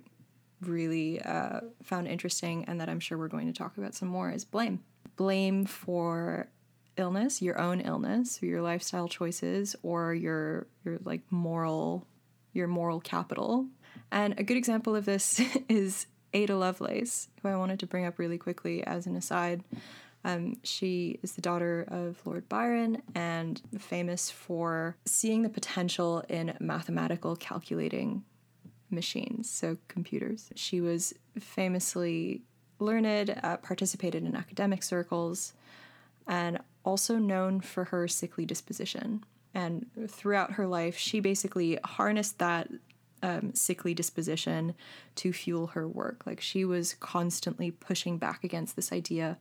[0.61, 4.31] really uh, found interesting and that I'm sure we're going to talk about some more
[4.31, 4.83] is blame.
[5.15, 6.47] Blame for
[6.97, 12.07] illness, your own illness, your lifestyle choices, or your your like moral
[12.53, 13.67] your moral capital.
[14.11, 18.17] And a good example of this is Ada Lovelace, who I wanted to bring up
[18.17, 19.63] really quickly as an aside.
[20.23, 26.57] Um, she is the daughter of Lord Byron and famous for seeing the potential in
[26.59, 28.23] mathematical calculating
[28.89, 30.49] machines, so computers.
[30.55, 32.41] She was famously
[32.79, 35.53] learned, uh, participated in academic circles,
[36.27, 39.23] and also known for her sickly disposition.
[39.53, 42.69] And throughout her life, she basically harnessed that
[43.23, 44.75] um, sickly disposition
[45.15, 46.23] to fuel her work.
[46.25, 49.37] Like she was constantly pushing back against this idea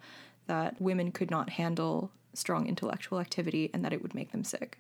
[0.47, 4.79] that women could not handle strong intellectual activity and that it would make them sick.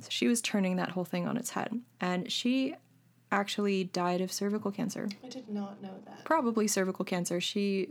[0.00, 1.80] So she was turning that whole thing on its head.
[2.00, 2.74] And she
[3.32, 5.08] actually died of cervical cancer.
[5.24, 6.24] I did not know that.
[6.24, 7.40] Probably cervical cancer.
[7.40, 7.88] She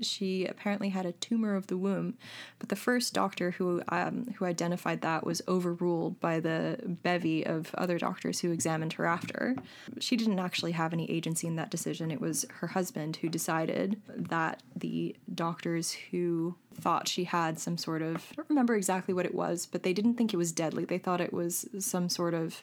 [0.00, 2.14] she apparently had a tumor of the womb,
[2.58, 7.74] but the first doctor who um, who identified that was overruled by the bevy of
[7.74, 9.56] other doctors who examined her after.
[10.00, 12.10] She didn't actually have any agency in that decision.
[12.10, 18.02] It was her husband who decided that the doctors who thought she had some sort
[18.02, 20.84] of I don't remember exactly what it was, but they didn't think it was deadly.
[20.84, 22.62] They thought it was some sort of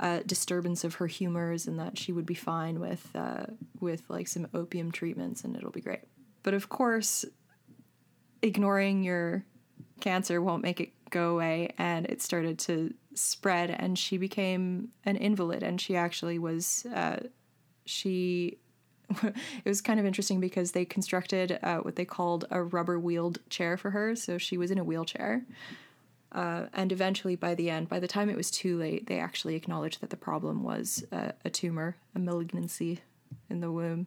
[0.00, 3.46] uh, disturbance of her humors and that she would be fine with uh,
[3.80, 6.02] with like some opium treatments and it'll be great.
[6.42, 7.24] But of course,
[8.42, 9.44] ignoring your
[10.00, 15.16] cancer won't make it go away, and it started to spread, and she became an
[15.16, 17.18] invalid, and she actually was uh,
[17.84, 18.58] she.
[19.22, 23.38] it was kind of interesting because they constructed uh, what they called a rubber wheeled
[23.48, 25.44] chair for her, so she was in a wheelchair.
[26.32, 29.54] Uh, and eventually, by the end, by the time it was too late, they actually
[29.54, 33.00] acknowledged that the problem was uh, a tumor, a malignancy
[33.48, 34.06] in the womb.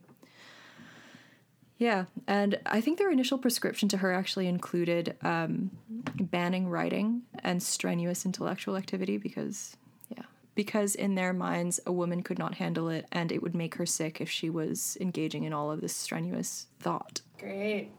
[1.78, 5.72] Yeah, and I think their initial prescription to her actually included um,
[6.20, 9.78] banning writing and strenuous intellectual activity because,
[10.10, 13.76] yeah, because in their minds, a woman could not handle it and it would make
[13.76, 17.22] her sick if she was engaging in all of this strenuous thought.
[17.40, 17.92] Great.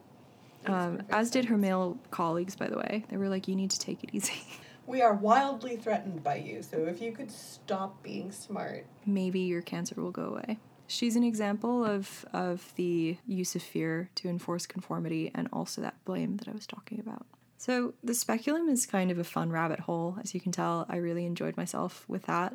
[0.66, 3.04] Um, as did her male colleagues, by the way.
[3.08, 4.34] They were like, you need to take it easy.
[4.86, 8.86] We are wildly threatened by you, so if you could stop being smart.
[9.06, 10.58] Maybe your cancer will go away.
[10.88, 16.04] She's an example of, of the use of fear to enforce conformity and also that
[16.04, 17.24] blame that I was talking about.
[17.56, 20.18] So, the speculum is kind of a fun rabbit hole.
[20.20, 22.54] As you can tell, I really enjoyed myself with that.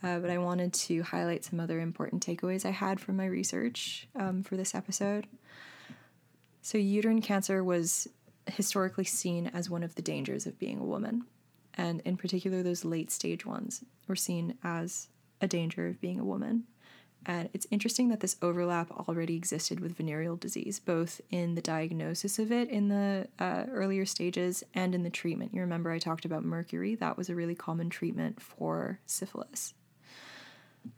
[0.00, 4.06] Uh, but I wanted to highlight some other important takeaways I had from my research
[4.14, 5.26] um, for this episode.
[6.62, 8.08] So, uterine cancer was
[8.46, 11.24] historically seen as one of the dangers of being a woman.
[11.74, 15.08] And in particular, those late stage ones were seen as
[15.40, 16.64] a danger of being a woman.
[17.26, 22.38] And it's interesting that this overlap already existed with venereal disease, both in the diagnosis
[22.38, 25.52] of it in the uh, earlier stages and in the treatment.
[25.52, 29.74] You remember I talked about mercury, that was a really common treatment for syphilis.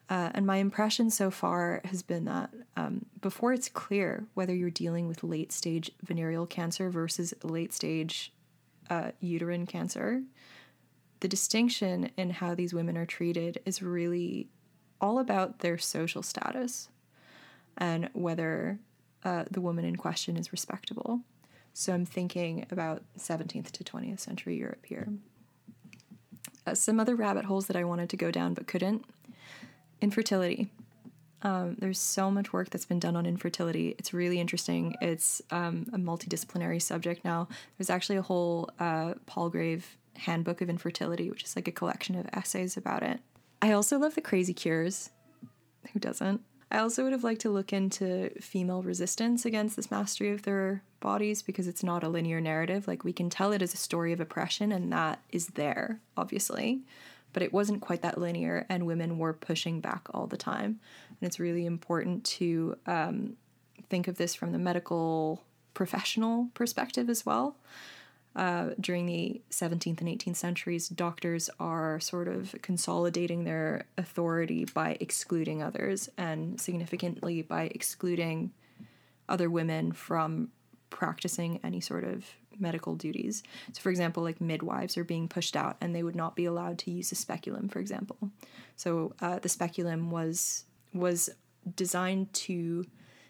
[0.09, 4.71] Uh, and my impression so far has been that um, before it's clear whether you're
[4.71, 8.33] dealing with late stage venereal cancer versus late stage
[8.89, 10.23] uh, uterine cancer,
[11.21, 14.49] the distinction in how these women are treated is really
[15.01, 16.89] all about their social status
[17.79, 18.81] and whether
[19.25, 21.21] uh, the woman in question is respectable.
[21.73, 25.09] So I'm thinking about 17th to 20th century Europe here.
[26.67, 29.05] Uh, some other rabbit holes that I wanted to go down but couldn't
[30.01, 30.71] infertility.
[31.43, 33.95] Um, there's so much work that's been done on infertility.
[33.99, 34.95] It's really interesting.
[35.01, 37.49] It's um, a multidisciplinary subject now.
[37.79, 42.29] There's actually a whole uh, Palgrave Handbook of Infertility, which is like a collection of
[42.33, 43.21] essays about it.
[43.63, 45.11] I also love the crazy cures.
[45.93, 46.43] Who doesn't?
[46.71, 50.83] I also would have liked to look into female resistance against this mastery of their
[51.01, 52.87] bodies because it's not a linear narrative.
[52.87, 56.83] Like, we can tell it as a story of oppression, and that is there, obviously
[57.33, 60.81] but it wasn't quite that linear, and women were pushing back all the time.
[61.09, 63.37] And it's really important to um,
[63.89, 65.43] think of this from the medical
[65.75, 67.57] professional perspective as well.
[68.37, 74.97] Uh, during the 17th and 18th centuries, doctors are sort of consolidating their authority by
[75.01, 78.53] excluding others and significantly by excluding
[79.29, 80.51] other women from
[80.91, 82.25] practicing any sort of
[82.61, 83.43] medical duties.
[83.73, 86.79] So, for example, like midwives are being pushed out and they would not be allowed
[86.81, 88.31] to use a speculum, for example.
[88.77, 91.31] So, uh, the speculum was was
[91.77, 92.87] designed to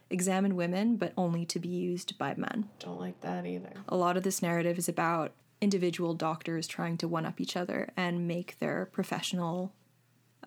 [0.08, 2.68] examine women, but only to be used by men.
[2.80, 3.72] Don't like that either.
[3.88, 7.90] A lot of this narrative is about individual doctors trying to one up each other
[7.96, 9.72] and make their professional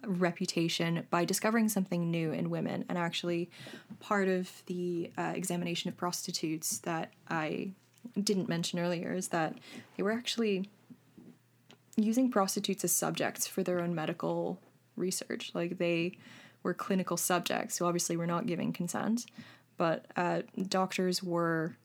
[0.05, 2.83] reputation by discovering something new in women.
[2.89, 3.49] And actually,
[3.99, 7.71] part of the uh, examination of prostitutes that I
[8.21, 9.55] didn't mention earlier is that
[9.97, 10.69] they were actually
[11.95, 14.59] using prostitutes as subjects for their own medical
[14.95, 15.51] research.
[15.53, 16.17] Like they
[16.63, 19.25] were clinical subjects, so obviously we're not giving consent,
[19.77, 21.75] but uh, doctors were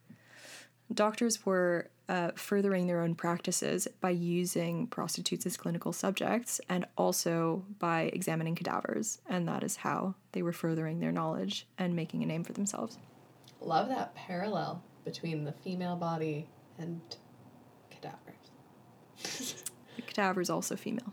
[0.93, 7.65] doctors were uh, furthering their own practices by using prostitutes as clinical subjects and also
[7.79, 12.27] by examining cadavers, and that is how they were furthering their knowledge and making a
[12.27, 12.97] name for themselves.
[13.61, 16.47] Love that parallel between the female body
[16.79, 17.01] and
[17.91, 19.65] cadavers.
[19.97, 21.13] the cadaver is also female.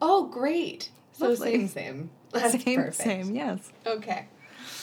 [0.00, 0.90] Oh, great.
[1.12, 1.52] So Lovely.
[1.52, 2.10] same, same.
[2.32, 2.96] That's same, perfect.
[2.96, 3.70] same, yes.
[3.86, 4.28] Okay.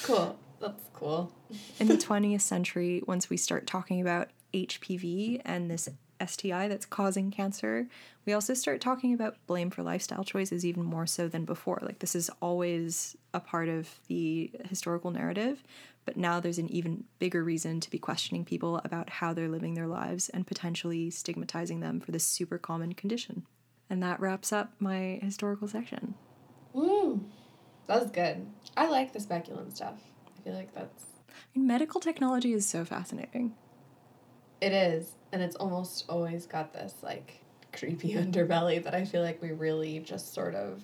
[0.03, 0.37] Cool.
[0.61, 1.31] That's cool.
[1.79, 5.89] In the 20th century, once we start talking about HPV and this
[6.23, 7.87] STI that's causing cancer,
[8.25, 11.79] we also start talking about blame for lifestyle choices even more so than before.
[11.81, 15.63] Like, this is always a part of the historical narrative,
[16.05, 19.73] but now there's an even bigger reason to be questioning people about how they're living
[19.73, 23.45] their lives and potentially stigmatizing them for this super common condition.
[23.89, 26.15] And that wraps up my historical section.
[26.73, 27.23] Woo!
[27.88, 28.45] That was good.
[28.77, 29.99] I like the speculum stuff.
[30.27, 31.05] I feel like that's.
[31.29, 33.55] I mean, medical technology is so fascinating.
[34.62, 35.15] It is.
[35.31, 37.39] And it's almost always got this, like,
[37.73, 40.83] creepy underbelly that I feel like we really just sort of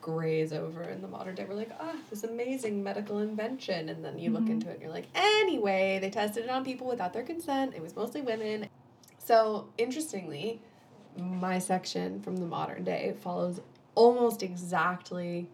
[0.00, 1.44] graze over in the modern day.
[1.48, 3.88] We're like, ah, this amazing medical invention.
[3.88, 4.40] And then you mm-hmm.
[4.40, 7.74] look into it and you're like, anyway, they tested it on people without their consent.
[7.74, 8.68] It was mostly women.
[9.18, 10.60] So, interestingly,
[11.16, 13.60] my section from the modern day follows
[13.94, 15.48] almost exactly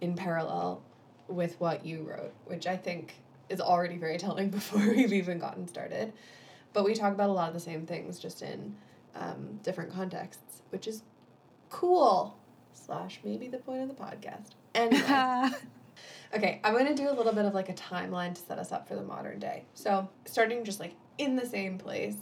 [0.00, 0.82] in parallel
[1.28, 3.14] with what you wrote, which I think
[3.48, 6.12] is already very telling before we've even gotten started.
[6.72, 8.76] But we talk about a lot of the same things, just in
[9.16, 11.02] um, different contexts, which is
[11.68, 12.36] cool
[12.72, 14.50] slash maybe the point of the podcast.
[14.74, 15.50] Anyway.
[16.34, 18.72] okay, I'm going to do a little bit of like a timeline to set us
[18.72, 19.64] up for the modern day.
[19.74, 22.16] So, starting just like in the same place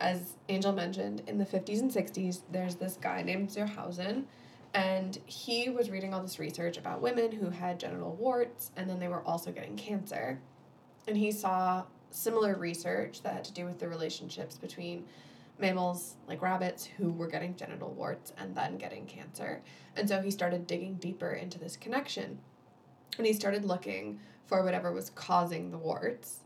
[0.00, 4.26] as Angel mentioned, in the 50s and 60s, there's this guy named zur Hausen,
[4.74, 8.98] and he was reading all this research about women who had genital warts, and then
[8.98, 10.40] they were also getting cancer.
[11.06, 15.04] And he saw similar research that had to do with the relationships between
[15.58, 19.62] mammals like rabbits who were getting genital warts and then getting cancer.
[19.96, 22.38] And so he started digging deeper into this connection.
[23.16, 26.40] And he started looking for whatever was causing the warts.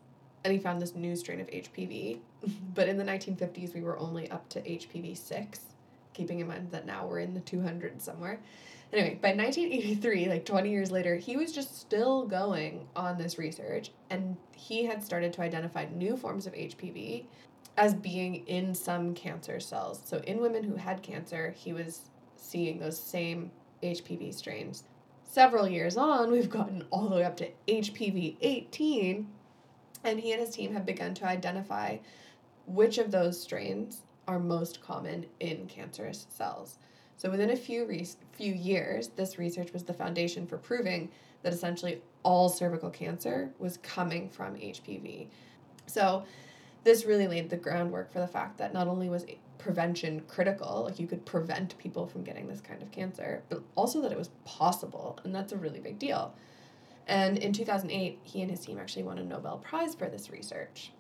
[0.45, 2.21] And he found this new strain of HPV.
[2.75, 5.61] but in the 1950s, we were only up to HPV 6,
[6.15, 8.41] keeping in mind that now we're in the 200s somewhere.
[8.93, 13.91] Anyway, by 1983, like 20 years later, he was just still going on this research
[14.11, 17.25] and he had started to identify new forms of HPV
[17.77, 20.03] as being in some cancer cells.
[20.05, 23.51] So in women who had cancer, he was seeing those same
[23.83, 24.85] HPV strains.
[25.25, 29.27] Several years on, we've gotten all the way up to HPV 18,
[30.05, 31.97] and he and his team have begun to identify
[32.67, 36.79] which of those strains are most common in cancerous cells.
[37.17, 41.11] So within a few re- few years, this research was the foundation for proving
[41.43, 45.29] that essentially all cervical cancer was coming from HPV.
[45.87, 46.25] So
[46.85, 49.25] this really laid the groundwork for the fact that not only was
[49.59, 54.01] prevention critical, like you could prevent people from getting this kind of cancer, but also
[54.03, 56.35] that it was possible, and that's a really big deal.
[57.07, 60.93] And in 2008, he and his team actually won a Nobel Prize for this research.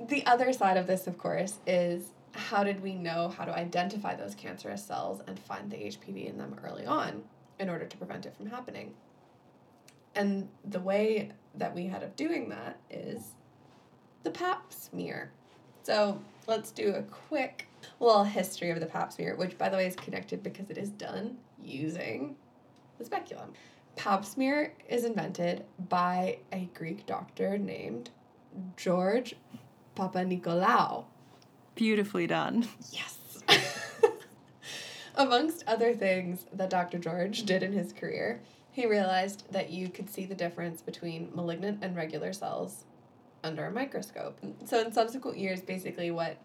[0.00, 4.14] The other side of this, of course, is how did we know how to identify
[4.14, 7.22] those cancerous cells and find the HPV in them early on
[7.58, 8.94] in order to prevent it from happening?
[10.14, 13.34] And the way that we had of doing that is
[14.22, 15.30] the pap smear.
[15.82, 17.66] So let's do a quick
[18.00, 20.90] little history of the pap smear, which by the way is connected because it is
[20.90, 22.36] done using
[22.98, 23.52] the speculum.
[23.96, 28.10] Pap smear is invented by a Greek doctor named
[28.76, 29.34] George
[29.96, 31.04] Papanikolaou.
[31.74, 32.66] Beautifully done.
[32.90, 33.42] Yes.
[35.16, 36.98] Amongst other things that Dr.
[36.98, 38.40] George did in his career,
[38.70, 42.84] he realized that you could see the difference between malignant and regular cells
[43.48, 44.38] under a microscope.
[44.66, 46.36] So, in subsequent years, basically, what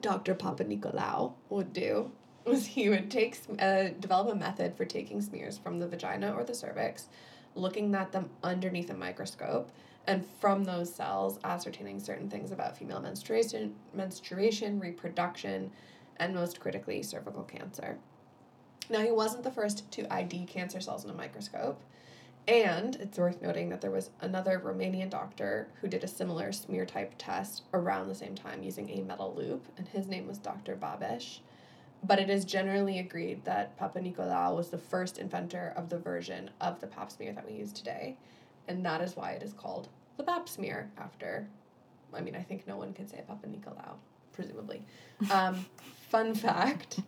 [0.00, 0.34] Dr.
[0.34, 2.12] Papanikolaou would do
[2.44, 6.44] was he would take uh, develop a method for taking smears from the vagina or
[6.44, 7.06] the cervix,
[7.54, 9.70] looking at them underneath a microscope,
[10.06, 15.70] and from those cells ascertaining certain things about female menstruation, menstruation, reproduction,
[16.16, 17.98] and most critically cervical cancer.
[18.90, 21.82] Now he wasn't the first to ID cancer cells in a microscope.
[22.48, 26.86] And it's worth noting that there was another Romanian doctor who did a similar smear
[26.86, 30.74] type test around the same time using a metal loop, and his name was Dr.
[30.74, 31.42] Babes.
[32.02, 36.80] But it is generally agreed that Papanikolaou was the first inventor of the version of
[36.80, 38.16] the pap smear that we use today,
[38.66, 41.46] and that is why it is called the pap smear after.
[42.14, 43.96] I mean, I think no one can say Papanikolaou,
[44.32, 44.80] presumably.
[45.30, 45.66] Um,
[46.08, 47.00] fun fact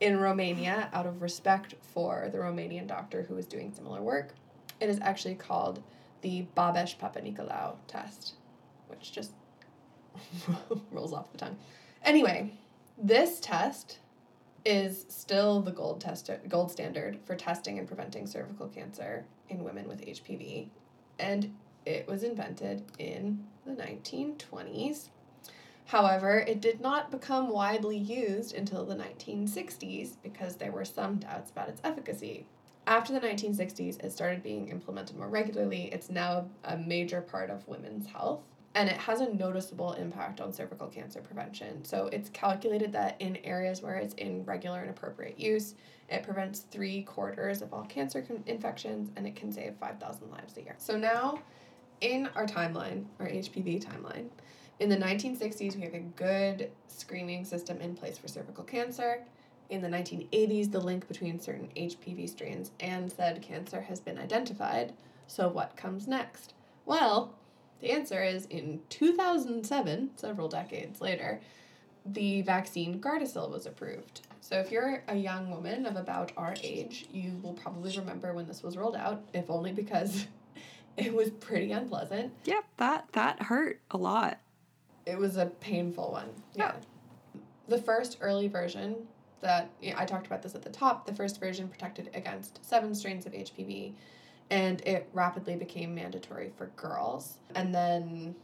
[0.00, 4.34] in Romania, out of respect for the Romanian doctor who was doing similar work,
[4.82, 5.80] it is actually called
[6.22, 8.34] the Babes Papanikolaou test,
[8.88, 9.32] which just
[10.90, 11.56] rolls off the tongue.
[12.02, 12.52] Anyway,
[12.98, 14.00] this test
[14.64, 19.86] is still the gold test gold standard for testing and preventing cervical cancer in women
[19.88, 20.68] with HPV,
[21.18, 21.54] and
[21.86, 25.08] it was invented in the 1920s.
[25.86, 31.50] However, it did not become widely used until the 1960s because there were some doubts
[31.50, 32.46] about its efficacy.
[32.86, 35.88] After the 1960s, it started being implemented more regularly.
[35.92, 38.42] It's now a major part of women's health
[38.74, 41.84] and it has a noticeable impact on cervical cancer prevention.
[41.84, 45.74] So it's calculated that in areas where it's in regular and appropriate use,
[46.08, 50.56] it prevents three quarters of all cancer con- infections and it can save 5,000 lives
[50.56, 50.74] a year.
[50.78, 51.40] So now,
[52.00, 54.28] in our timeline, our HPV timeline,
[54.80, 59.22] in the 1960s, we have a good screening system in place for cervical cancer.
[59.72, 64.92] In the 1980s, the link between certain HPV strains and said cancer has been identified.
[65.26, 66.52] So, what comes next?
[66.84, 67.32] Well,
[67.80, 71.40] the answer is in 2007, several decades later,
[72.04, 74.20] the vaccine Gardasil was approved.
[74.42, 78.46] So, if you're a young woman of about our age, you will probably remember when
[78.46, 80.26] this was rolled out, if only because
[80.98, 82.30] it was pretty unpleasant.
[82.44, 84.38] Yep, that that hurt a lot.
[85.06, 86.28] It was a painful one.
[86.54, 86.74] Yeah.
[86.76, 87.40] Oh.
[87.68, 89.06] The first early version
[89.42, 93.26] that I talked about this at the top, the first version protected against seven strains
[93.26, 93.94] of HPV
[94.50, 97.38] and it rapidly became mandatory for girls.
[97.54, 98.34] And then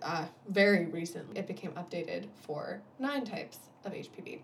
[0.00, 4.40] uh, very recently, it became updated for nine types of HPV.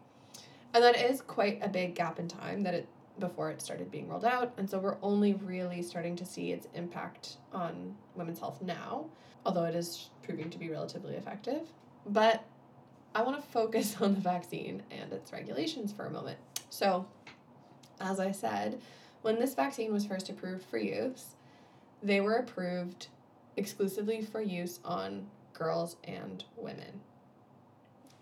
[0.74, 2.88] And that is quite a big gap in time that it
[3.18, 4.52] before it started being rolled out.
[4.58, 9.06] And so we're only really starting to see its impact on women's health now,
[9.46, 11.62] although it is proving to be relatively effective.
[12.06, 12.44] But
[13.14, 16.38] I want to focus on the vaccine and its regulations for a moment.
[16.70, 17.06] So,
[18.00, 18.80] as I said,
[19.22, 21.34] when this vaccine was first approved for use,
[22.02, 23.08] they were approved
[23.56, 27.00] exclusively for use on girls and women.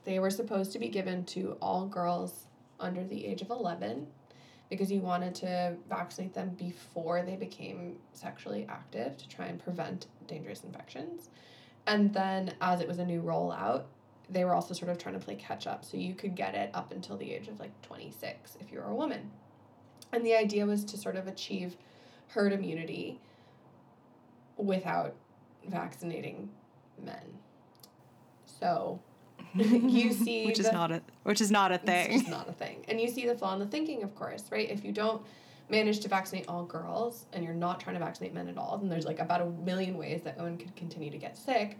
[0.05, 2.47] They were supposed to be given to all girls
[2.81, 4.07] under the age of 11
[4.71, 10.07] because you wanted to vaccinate them before they became sexually active to try and prevent
[10.27, 11.29] dangerous infections.
[11.87, 13.85] And then, as it was a new rollout,
[14.29, 15.85] they were also sort of trying to play catch up.
[15.85, 18.87] So you could get it up until the age of like 26 if you were
[18.87, 19.31] a woman.
[20.13, 21.77] And the idea was to sort of achieve
[22.29, 23.21] herd immunity
[24.57, 25.15] without
[25.69, 26.51] vaccinating
[27.05, 27.39] men.
[28.61, 29.01] So
[29.55, 32.21] you see which is not a which is not a thing.
[32.21, 32.85] It's not a thing.
[32.89, 34.69] And you see the flaw in the thinking, of course, right?
[34.69, 35.23] If you don't
[35.69, 38.89] manage to vaccinate all girls and you're not trying to vaccinate men at all, then
[38.89, 41.79] there's like about a million ways that women could continue to get sick.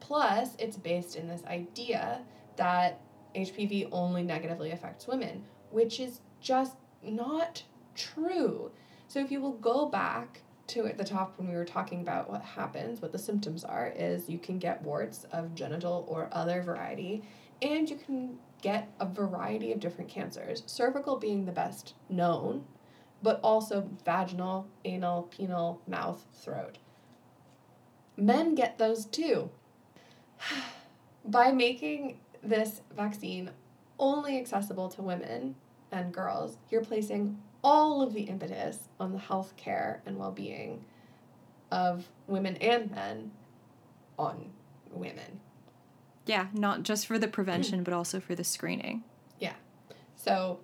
[0.00, 2.22] Plus, it's based in this idea
[2.56, 3.00] that
[3.34, 7.62] HPV only negatively affects women, which is just not
[7.94, 8.70] true.
[9.08, 12.30] So if you will go back to at the top when we were talking about
[12.30, 16.62] what happens, what the symptoms are, is you can get warts of genital or other
[16.62, 17.22] variety,
[17.60, 22.64] and you can get a variety of different cancers, cervical being the best known,
[23.22, 26.78] but also vaginal, anal, penile, mouth, throat.
[28.16, 29.50] Men get those too.
[31.24, 33.50] By making this vaccine
[33.98, 35.54] only accessible to women
[35.90, 40.84] and girls, you're placing all of the impetus on the health care and well being
[41.70, 43.32] of women and men
[44.18, 44.50] on
[44.92, 45.40] women.
[46.26, 49.02] Yeah, not just for the prevention, but also for the screening.
[49.38, 49.54] Yeah.
[50.16, 50.60] So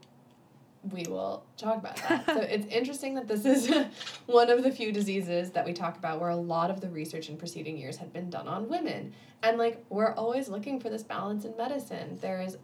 [0.93, 2.25] we will talk about that.
[2.27, 3.71] so it's interesting that this is
[4.27, 7.29] one of the few diseases that we talk about where a lot of the research
[7.29, 9.13] in preceding years had been done on women.
[9.43, 12.19] And like we're always looking for this balance in medicine.
[12.21, 12.57] There is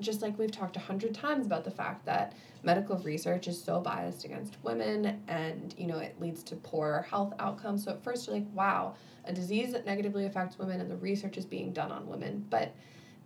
[0.00, 3.80] just like we've talked a hundred times about the fact that medical research is so
[3.80, 8.26] biased against women and you know it leads to poor health outcomes so at first
[8.26, 8.94] you're like wow
[9.26, 12.74] a disease that negatively affects women and the research is being done on women but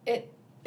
[0.06, 0.32] it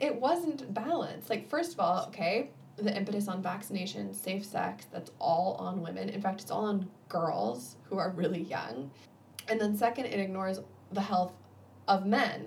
[0.00, 5.10] it wasn't balanced like first of all okay the impetus on vaccination safe sex that's
[5.18, 8.90] all on women in fact it's all on girls who are really young
[9.48, 10.58] and then second it ignores
[10.92, 11.32] the health
[11.88, 12.46] of men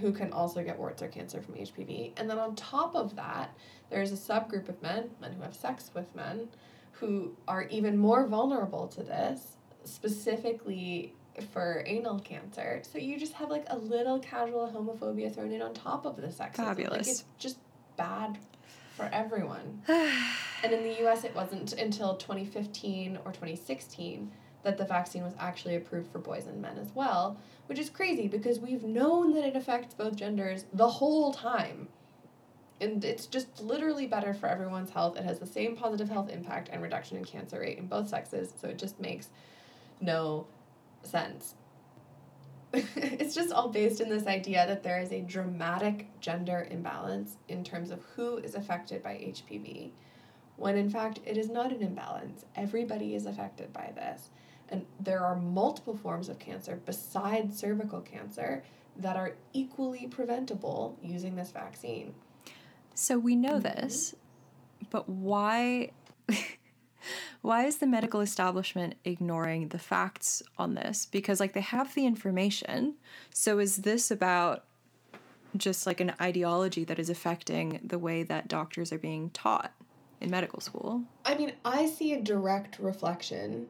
[0.00, 2.12] who can also get warts or cancer from HPV.
[2.16, 3.56] And then on top of that,
[3.90, 6.48] there's a subgroup of men, men who have sex with men,
[6.92, 11.14] who are even more vulnerable to this, specifically
[11.52, 12.82] for anal cancer.
[12.90, 16.28] So you just have like a little casual homophobia thrown in on top of the
[16.28, 16.54] sexism.
[16.54, 16.92] Fabulous.
[16.92, 17.58] Like it's just
[17.96, 18.38] bad
[18.96, 19.82] for everyone.
[19.88, 24.30] and in the US, it wasn't until 2015 or 2016
[24.62, 28.26] that the vaccine was actually approved for boys and men as well, which is crazy
[28.26, 31.88] because we've known that it affects both genders the whole time.
[32.80, 35.16] And it's just literally better for everyone's health.
[35.16, 38.52] It has the same positive health impact and reduction in cancer rate in both sexes,
[38.60, 39.28] so it just makes
[40.00, 40.46] no
[41.02, 41.54] sense.
[42.72, 47.64] it's just all based in this idea that there is a dramatic gender imbalance in
[47.64, 49.90] terms of who is affected by HPV,
[50.56, 52.44] when in fact it is not an imbalance.
[52.54, 54.30] Everybody is affected by this.
[54.68, 58.64] And there are multiple forms of cancer besides cervical cancer
[58.98, 62.14] that are equally preventable using this vaccine.
[62.94, 63.62] So we know mm-hmm.
[63.62, 64.14] this,
[64.90, 65.90] but why
[67.42, 71.06] why is the medical establishment ignoring the facts on this?
[71.06, 72.94] Because like they have the information.
[73.32, 74.64] So is this about
[75.56, 79.72] just like an ideology that is affecting the way that doctors are being taught
[80.20, 81.02] in medical school?
[81.24, 83.68] I mean, I see a direct reflection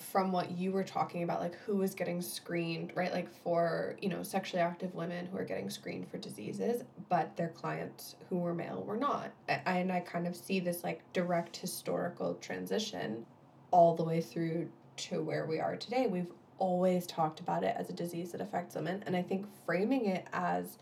[0.00, 3.12] from what you were talking about like who is getting screened right?
[3.12, 7.48] Like for you know sexually active women who are getting screened for diseases but their
[7.48, 9.30] clients who were male were not.
[9.48, 13.26] And i kind of see this like direct historical transition
[13.70, 16.06] all the way through to where we are today.
[16.06, 20.04] We've always talked about it as a disease that affects women and i think framing
[20.04, 20.76] it as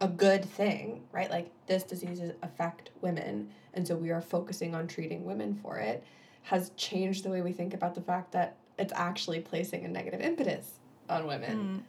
[0.00, 1.30] a good thing right?
[1.30, 6.04] Like this disease affect women and so we are focusing on treating women for it
[6.44, 10.20] has changed the way we think about the fact that it's actually placing a negative
[10.20, 10.72] impetus
[11.08, 11.84] on women.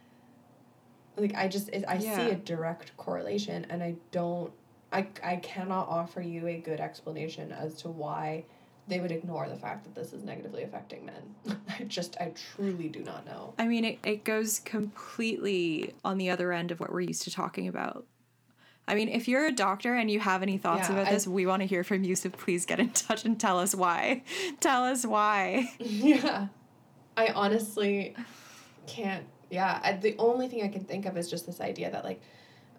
[1.18, 1.22] Mm.
[1.22, 2.16] Like I just I yeah.
[2.16, 4.52] see a direct correlation and I don't
[4.92, 8.46] I I cannot offer you a good explanation as to why
[8.88, 11.58] they would ignore the fact that this is negatively affecting men.
[11.80, 13.56] I just, I truly do not know.
[13.58, 17.32] I mean, it, it goes completely on the other end of what we're used to
[17.32, 18.06] talking about
[18.88, 21.28] I mean, if you're a doctor and you have any thoughts yeah, about I, this,
[21.28, 22.16] we want to hear from you.
[22.16, 24.24] So please get in touch and tell us why.
[24.60, 25.72] tell us why.
[25.80, 26.48] Yeah.
[27.18, 28.16] I honestly
[28.86, 29.26] can't.
[29.50, 29.80] Yeah.
[29.84, 32.22] I, the only thing I can think of is just this idea that, like,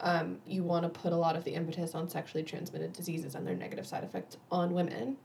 [0.00, 3.46] um, you want to put a lot of the impetus on sexually transmitted diseases and
[3.46, 5.16] their negative side effects on women.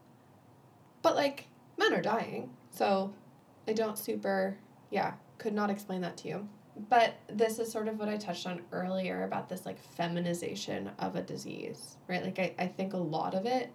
[1.04, 2.50] But, like, men are dying.
[2.72, 3.14] So
[3.68, 4.58] I don't super,
[4.90, 6.50] yeah, could not explain that to you
[6.90, 11.16] but this is sort of what I touched on earlier about this like feminization of
[11.16, 12.24] a disease, right?
[12.24, 13.72] Like I, I think a lot of it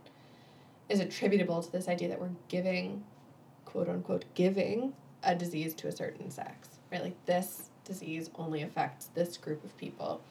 [0.88, 3.04] is attributable to this idea that we're giving,
[3.64, 4.92] quote unquote, giving
[5.22, 7.02] a disease to a certain sex, right?
[7.02, 10.22] Like this disease only affects this group of people.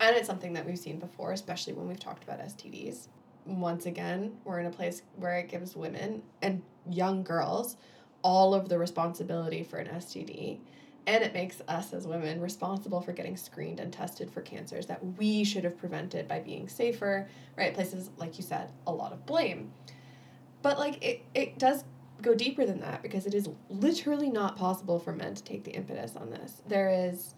[0.00, 3.08] And it's something that we've seen before, especially when we've talked about STDs.
[3.46, 7.76] Once again, we're in a place where it gives women and young girls
[8.22, 10.58] all of the responsibility for an STD
[11.08, 15.02] and it makes us as women responsible for getting screened and tested for cancers that
[15.16, 17.72] we should have prevented by being safer, right?
[17.74, 19.72] Places, like you said, a lot of blame.
[20.60, 21.84] But like it, it does
[22.20, 25.70] go deeper than that because it is literally not possible for men to take the
[25.70, 26.62] impetus on this.
[26.68, 27.34] There is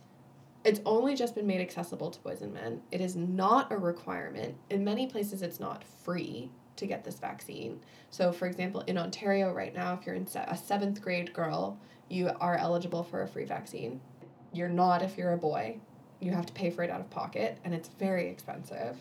[0.64, 2.82] It's only just been made accessible to boys and men.
[2.90, 4.56] It is not a requirement.
[4.68, 7.80] In many places, it's not free to get this vaccine.
[8.10, 11.78] So, for example, in Ontario right now, if you're in a seventh grade girl,
[12.10, 14.00] you are eligible for a free vaccine.
[14.52, 15.78] You're not if you're a boy.
[16.20, 18.98] You have to pay for it out of pocket, and it's very expensive.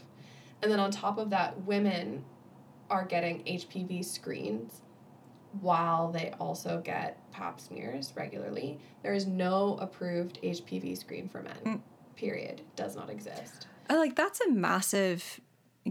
[0.62, 2.24] And then on top of that, women
[2.90, 4.82] are getting HPV screens
[5.62, 8.80] while they also get pap smears regularly.
[9.04, 11.58] There is no approved HPV screen for men.
[11.66, 11.82] Mm.
[12.16, 12.62] Period.
[12.76, 13.68] Does not exist.
[13.90, 15.42] I like that's a massive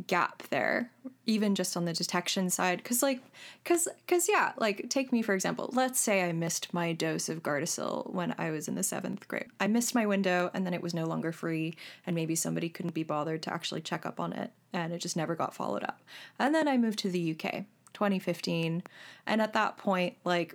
[0.06, 0.90] gap there
[1.28, 2.78] even just on the detection side.
[2.78, 3.20] Because like
[3.62, 5.70] because because yeah like take me for example.
[5.72, 9.46] Let's say i missed my dose of gardasil when i was in the seventh grade.
[9.60, 11.74] I missed my window and then it was no longer free
[12.06, 15.16] and maybe somebody couldn't be bothered to actually check up on it and it just
[15.16, 16.00] never got followed up.
[16.38, 18.82] And then i moved to the uk 2015
[19.26, 20.54] and at that point like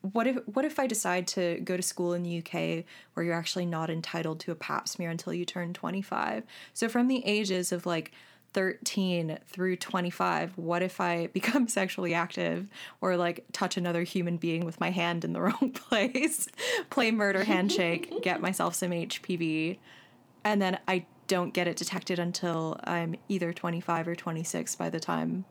[0.00, 3.34] what if what if I decide to go to school in the UK where you're
[3.34, 6.42] actually not entitled to a pap smear until you turn 25?
[6.74, 8.10] So from the ages of like
[8.54, 12.68] 13 through 25, what if I become sexually active
[13.00, 16.48] or like touch another human being with my hand in the wrong place,
[16.90, 19.78] play murder handshake, get myself some HPV,
[20.44, 25.00] and then I don't get it detected until I'm either 25 or 26 by the
[25.00, 25.44] time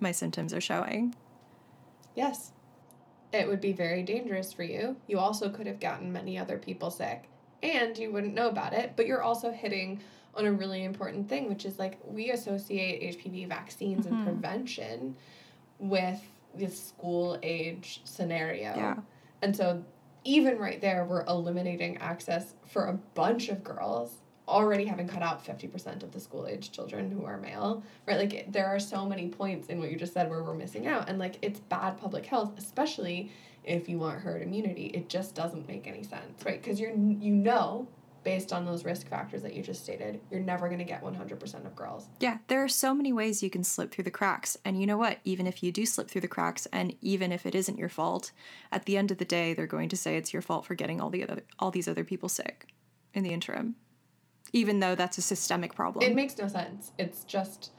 [0.00, 1.14] my symptoms are showing?
[2.14, 2.52] Yes.
[3.32, 4.96] It would be very dangerous for you.
[5.08, 7.24] You also could have gotten many other people sick
[7.64, 10.00] and you wouldn't know about it, but you're also hitting
[10.36, 14.24] on a really important thing, which is like we associate HPV vaccines and mm-hmm.
[14.24, 15.16] prevention
[15.78, 16.20] with
[16.54, 18.74] this school age scenario.
[18.76, 18.96] Yeah.
[19.42, 19.84] And so
[20.24, 25.44] even right there, we're eliminating access for a bunch of girls already having cut out
[25.44, 29.06] 50% of the school age children who are male right like it, there are so
[29.06, 31.98] many points in what you just said where we're missing out and like it's bad
[31.98, 33.30] public health especially
[33.64, 37.32] if you want herd immunity it just doesn't make any sense right because you're you
[37.32, 37.88] know
[38.24, 41.66] based on those risk factors that you just stated you're never going to get 100%
[41.66, 44.56] of girls Yeah, there are so many ways you can slip through the cracks.
[44.64, 45.18] And you know what?
[45.24, 48.32] Even if you do slip through the cracks and even if it isn't your fault,
[48.72, 51.00] at the end of the day they're going to say it's your fault for getting
[51.00, 52.68] all the other all these other people sick
[53.12, 53.76] in the interim.
[54.52, 56.04] Even though that's a systemic problem.
[56.04, 56.92] It makes no sense.
[56.98, 57.70] It's just.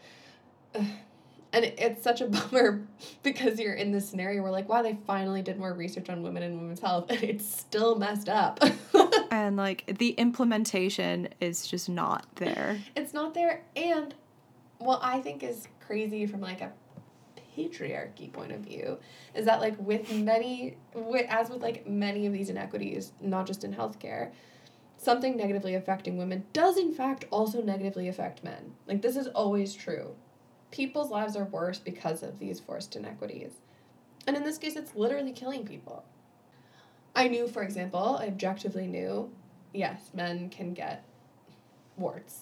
[1.54, 2.86] And it's such a bummer
[3.24, 6.44] because you're in this scenario where like, wow, they finally did more research on women
[6.44, 8.60] and women's health, and it's still messed up.
[9.32, 12.80] and like the implementation is just not there.
[12.96, 14.14] it's not there, and
[14.80, 16.72] what I think is crazy from like a
[17.56, 18.98] patriarchy point of view
[19.34, 23.64] is that like with many, with, as with like many of these inequities, not just
[23.64, 24.32] in healthcare.
[24.98, 28.74] Something negatively affecting women does, in fact, also negatively affect men.
[28.88, 30.16] Like, this is always true.
[30.76, 33.54] People's lives are worse because of these forced inequities.
[34.28, 36.04] And in this case, it's literally killing people.
[37.16, 39.32] I knew, for example, I objectively knew,
[39.74, 41.06] yes, men can get
[41.96, 42.42] warts.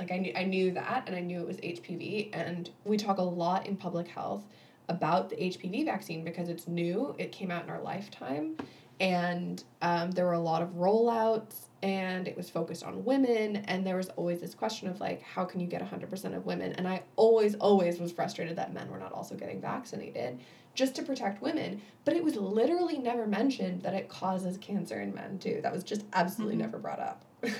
[0.00, 2.30] Like I knew, I knew that, and I knew it was HPV.
[2.32, 4.42] And we talk a lot in public health
[4.88, 7.14] about the HPV vaccine because it's new.
[7.16, 8.56] It came out in our lifetime,
[8.98, 13.56] and um, there were a lot of rollouts, and it was focused on women.
[13.56, 16.44] And there was always this question of like, how can you get hundred percent of
[16.46, 16.72] women?
[16.72, 20.40] And I always, always was frustrated that men were not also getting vaccinated
[20.74, 21.80] just to protect women.
[22.04, 25.60] But it was literally never mentioned that it causes cancer in men too.
[25.62, 26.60] That was just absolutely Mhm.
[26.60, 27.24] never brought up.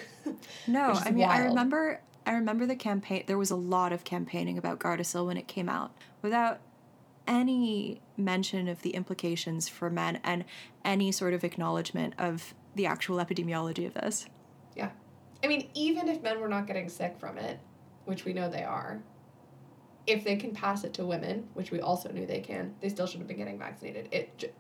[0.67, 4.59] No, I mean I remember I remember the campaign there was a lot of campaigning
[4.59, 5.93] about Gardasil when it came out
[6.23, 6.61] without
[7.27, 10.45] any mention of the implications for men and
[10.85, 14.27] any sort of acknowledgement of the actual epidemiology of this.
[14.75, 14.91] Yeah.
[15.45, 17.61] I mean, even if men were not getting sick from it,
[18.07, 19.03] which we know they are,
[20.07, 23.07] if they can pass it to women, which we also knew they can, they still
[23.07, 24.09] should have been getting vaccinated.
[24.11, 24.55] It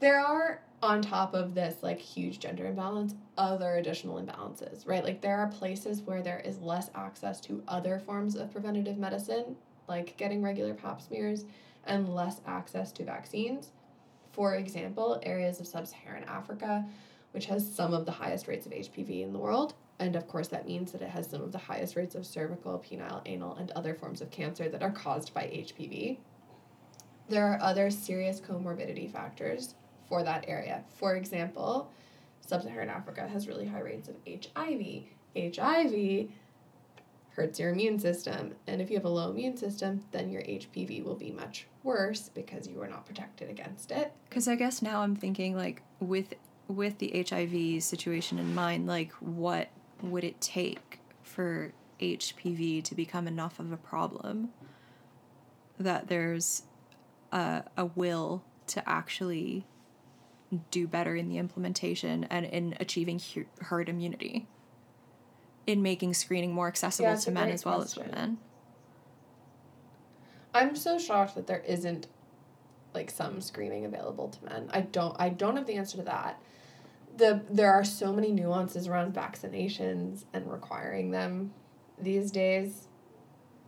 [0.00, 5.04] there are on top of this like huge gender imbalance other additional imbalances, right?
[5.04, 9.54] Like there are places where there is less access to other forms of preventative medicine,
[9.86, 11.44] like getting regular pap smears,
[11.86, 13.70] and less access to vaccines.
[14.32, 16.84] For example, areas of sub-Saharan Africa,
[17.32, 20.48] which has some of the highest rates of HPV in the world, and of course,
[20.48, 23.70] that means that it has some of the highest rates of cervical, penile, anal, and
[23.70, 26.18] other forms of cancer that are caused by HPV.
[27.28, 29.76] There are other serious comorbidity factors
[30.08, 30.82] for that area.
[30.88, 31.90] For example,
[32.40, 35.04] sub Saharan Africa has really high rates of HIV.
[35.36, 36.28] HIV
[37.30, 41.04] hurts your immune system, and if you have a low immune system, then your HPV
[41.04, 44.12] will be much worse because you are not protected against it.
[44.30, 46.34] Cuz I guess now I'm thinking like with
[46.68, 49.70] with the HIV situation in mind, like what
[50.02, 54.50] would it take for HPV to become enough of a problem
[55.78, 56.64] that there's
[57.30, 59.66] a, a will to actually
[60.70, 63.20] do better in the implementation and in achieving
[63.60, 64.46] herd immunity,
[65.66, 68.38] in making screening more accessible Yeah, to men as well as women.
[70.54, 72.08] I'm so shocked that there isn't
[72.94, 74.68] like some screening available to men.
[74.70, 76.40] I don't I don't have the answer to that.
[77.16, 81.52] The there are so many nuances around vaccinations and requiring them
[81.98, 82.88] these days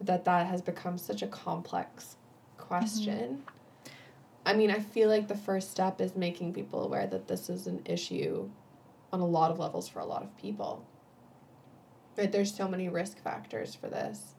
[0.00, 2.16] that that has become such a complex
[2.56, 3.42] question.
[3.42, 3.90] Mm-hmm.
[4.46, 7.66] I mean, I feel like the first step is making people aware that this is
[7.66, 8.48] an issue
[9.12, 10.84] on a lot of levels for a lot of people.
[12.18, 12.30] Right?
[12.30, 14.34] There's so many risk factors for this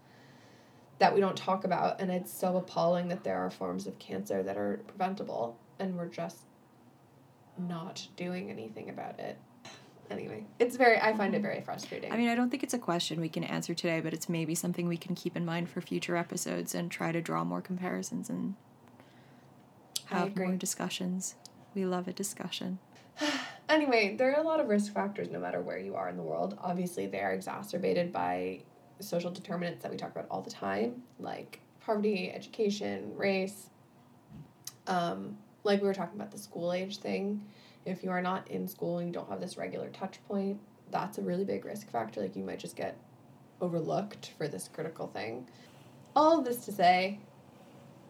[1.00, 4.44] that we don't talk about and it's so appalling that there are forms of cancer
[4.44, 6.40] that are preventable and we're just
[7.58, 9.38] not doing anything about it.
[10.12, 12.12] Anyway it's very i find it very frustrating.
[12.12, 14.54] I mean, I don't think it's a question we can answer today, but it's maybe
[14.54, 18.30] something we can keep in mind for future episodes and try to draw more comparisons
[18.30, 18.56] and
[20.06, 21.36] have more discussions.
[21.74, 22.80] We love a discussion.
[23.70, 26.24] anyway there are a lot of risk factors no matter where you are in the
[26.24, 26.58] world.
[26.62, 28.62] Obviously they are exacerbated by
[29.00, 33.70] social determinants that we talk about all the time like poverty education race.
[34.88, 37.44] Um, like we were talking about the school age thing
[37.86, 40.60] if you are not in school and you don't have this regular touch point
[40.92, 42.98] that's a really big risk factor like you might just get
[43.62, 45.48] overlooked for this critical thing
[46.16, 47.20] all of this to say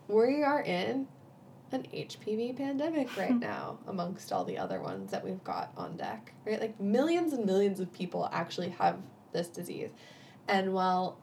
[0.08, 1.08] we are in
[1.72, 3.40] an HPV pandemic right hmm.
[3.40, 6.60] now amongst all the other ones that we've got on deck, right?
[6.60, 8.98] Like millions and millions of people actually have
[9.34, 9.90] this disease.
[10.48, 11.18] And while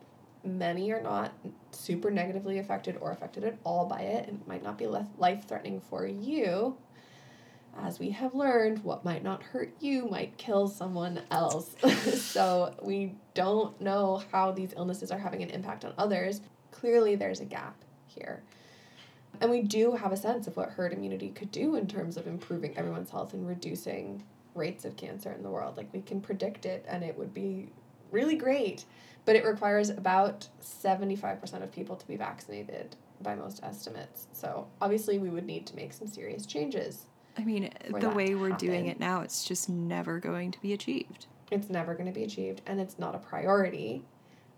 [0.45, 1.33] many are not
[1.71, 5.47] super negatively affected or affected at all by it, and it might not be life
[5.47, 6.77] threatening for you,
[7.81, 11.75] as we have learned, what might not hurt you might kill someone else.
[12.21, 16.43] so we don't know how these illnesses are having an impact on others.
[16.71, 17.77] Clearly, there's a gap
[18.07, 18.43] here.
[19.41, 22.27] And we do have a sense of what herd immunity could do in terms of
[22.27, 24.23] improving everyone's health and reducing
[24.55, 25.79] rates of cancer in the world.
[25.79, 27.71] Like we can predict it and it would be
[28.11, 28.85] really great.
[29.25, 34.27] But it requires about 75% of people to be vaccinated by most estimates.
[34.33, 37.07] So obviously we would need to make some serious changes.
[37.39, 41.27] I mean, the way we're doing it now, it's just never going to be achieved.
[41.51, 44.03] It's never going to be achieved and it's not a priority.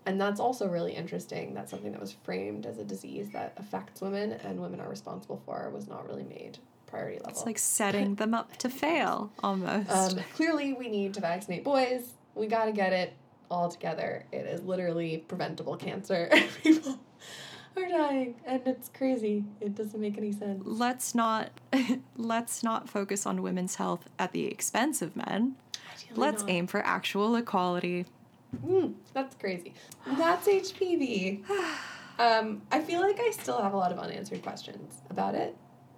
[0.05, 1.53] And that's also really interesting.
[1.53, 5.41] That's something that was framed as a disease that affects women and women are responsible
[5.45, 7.31] for was not really made priority level.
[7.31, 9.89] It's like setting them up to fail almost.
[9.89, 12.13] Um, clearly, we need to vaccinate boys.
[12.35, 13.13] We got to get it
[13.49, 14.25] all together.
[14.31, 16.29] It is literally preventable cancer.
[16.63, 16.99] People
[17.77, 19.43] are dying, and it's crazy.
[19.61, 20.63] It doesn't make any sense.
[20.65, 21.49] let's not
[22.17, 25.55] let's not focus on women's health at the expense of men.
[25.93, 26.49] Ideally Let's not.
[26.51, 28.05] aim for actual equality.
[28.65, 29.73] Mm, that's crazy.
[30.17, 31.43] That's HPV.
[32.17, 35.53] Um, I feel like I still have a lot of unanswered questions about it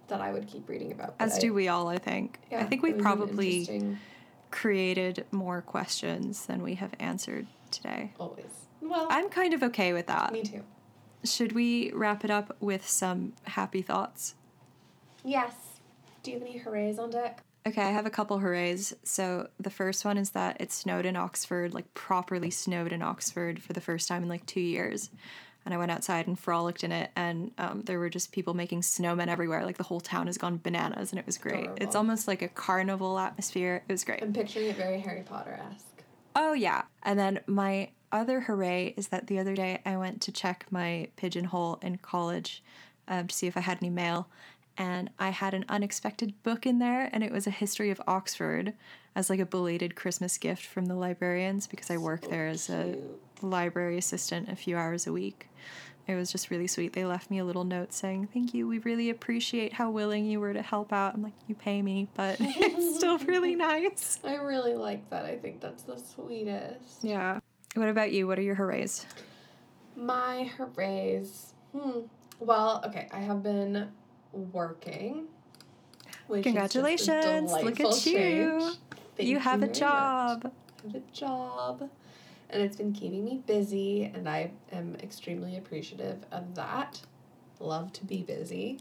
[0.08, 1.14] that I would keep reading about.
[1.20, 2.40] As I- do we all, I think.
[2.50, 3.92] Yeah, I think we probably
[4.50, 8.12] created more questions than we have answered today.
[8.18, 8.44] always.
[8.80, 10.32] Well, I'm kind of okay with that.
[10.32, 10.64] me too.
[11.24, 14.34] Should we wrap it up with some happy thoughts?
[15.24, 15.52] Yes.
[16.22, 17.42] Do you have any hoorays on deck?
[17.66, 18.94] Okay, I have a couple hoorays.
[19.02, 23.62] So the first one is that it snowed in Oxford, like properly snowed in Oxford
[23.62, 25.10] for the first time in like two years.
[25.68, 28.80] And I went outside and frolicked in it, and um, there were just people making
[28.80, 29.66] snowmen everywhere.
[29.66, 31.68] Like the whole town has gone bananas, and it was great.
[31.76, 33.82] It's almost like a carnival atmosphere.
[33.86, 34.22] It was great.
[34.22, 36.04] I'm picturing it very Harry Potter esque.
[36.34, 36.84] Oh, yeah.
[37.02, 41.08] And then my other hooray is that the other day I went to check my
[41.16, 42.62] pigeonhole in college
[43.06, 44.26] um, to see if I had any mail.
[44.78, 48.72] And I had an unexpected book in there, and it was a history of Oxford
[49.14, 52.96] as like a belated Christmas gift from the librarians because I work there as a
[53.42, 55.48] library assistant a few hours a week.
[56.06, 56.94] It was just really sweet.
[56.94, 58.66] They left me a little note saying, Thank you.
[58.66, 61.14] We really appreciate how willing you were to help out.
[61.14, 64.18] I'm like, You pay me, but it's still really nice.
[64.24, 65.26] I really like that.
[65.26, 67.02] I think that's the sweetest.
[67.02, 67.40] Yeah.
[67.74, 68.26] What about you?
[68.26, 69.04] What are your hoorays?
[69.96, 71.52] My hoorays.
[71.76, 72.00] Hmm.
[72.40, 73.88] Well, okay, I have been
[74.32, 75.26] working.
[76.28, 77.52] Which is just a Congratulations.
[77.52, 78.72] Look at you.
[79.16, 79.78] Thank you have a very much.
[79.78, 80.52] job.
[80.52, 81.90] I have a job.
[82.50, 87.00] And it's been keeping me busy, and I am extremely appreciative of that.
[87.60, 88.78] Love to be busy.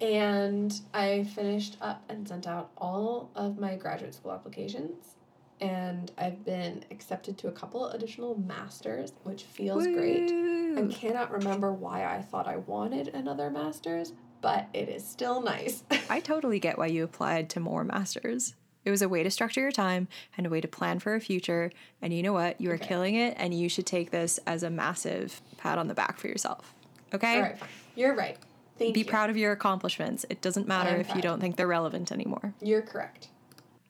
[0.00, 5.16] And I finished up and sent out all of my graduate school applications.
[5.60, 10.30] And I've been accepted to a couple additional masters, which feels great.
[10.76, 15.84] I cannot remember why I thought I wanted another master's, but it is still nice.
[16.10, 18.54] I totally get why you applied to more masters.
[18.84, 21.20] It was a way to structure your time and a way to plan for a
[21.20, 21.70] future.
[22.02, 22.60] And you know what?
[22.60, 22.86] You are Okay.
[22.86, 26.28] killing it, and you should take this as a massive pat on the back for
[26.28, 26.74] yourself.
[27.14, 27.36] Okay?
[27.36, 27.56] All right.
[27.94, 28.36] You're right.
[28.78, 29.06] Thank Be you.
[29.06, 30.26] proud of your accomplishments.
[30.28, 32.54] It doesn't matter if you don't think they're relevant anymore.
[32.60, 33.28] You're correct.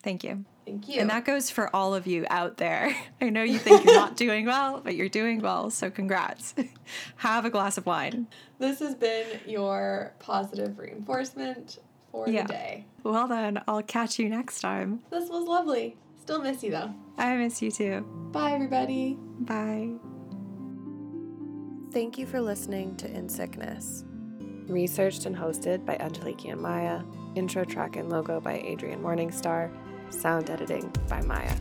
[0.03, 0.45] Thank you.
[0.67, 1.01] Thank you.
[1.01, 2.95] And that goes for all of you out there.
[3.23, 6.55] I know you think you're not doing well, but you're doing well, so congrats.
[7.17, 8.27] Have a glass of wine.
[8.59, 11.79] this has been your positive reinforcement
[12.15, 12.43] for Yeah.
[12.43, 12.87] the day.
[13.03, 15.01] Well, then, I'll catch you next time.
[15.11, 15.97] This was lovely.
[16.21, 16.95] Still miss you though.
[17.19, 18.01] I miss you too.
[18.33, 19.19] Bye, everybody.
[19.41, 19.91] Bye.
[21.93, 24.05] Thank you for listening to In Sickness.
[24.67, 27.03] Researched and hosted by Angeliki and Maya.
[27.35, 29.71] Intro track and logo by Adrian Morningstar.
[30.09, 31.55] Sound editing by Maya.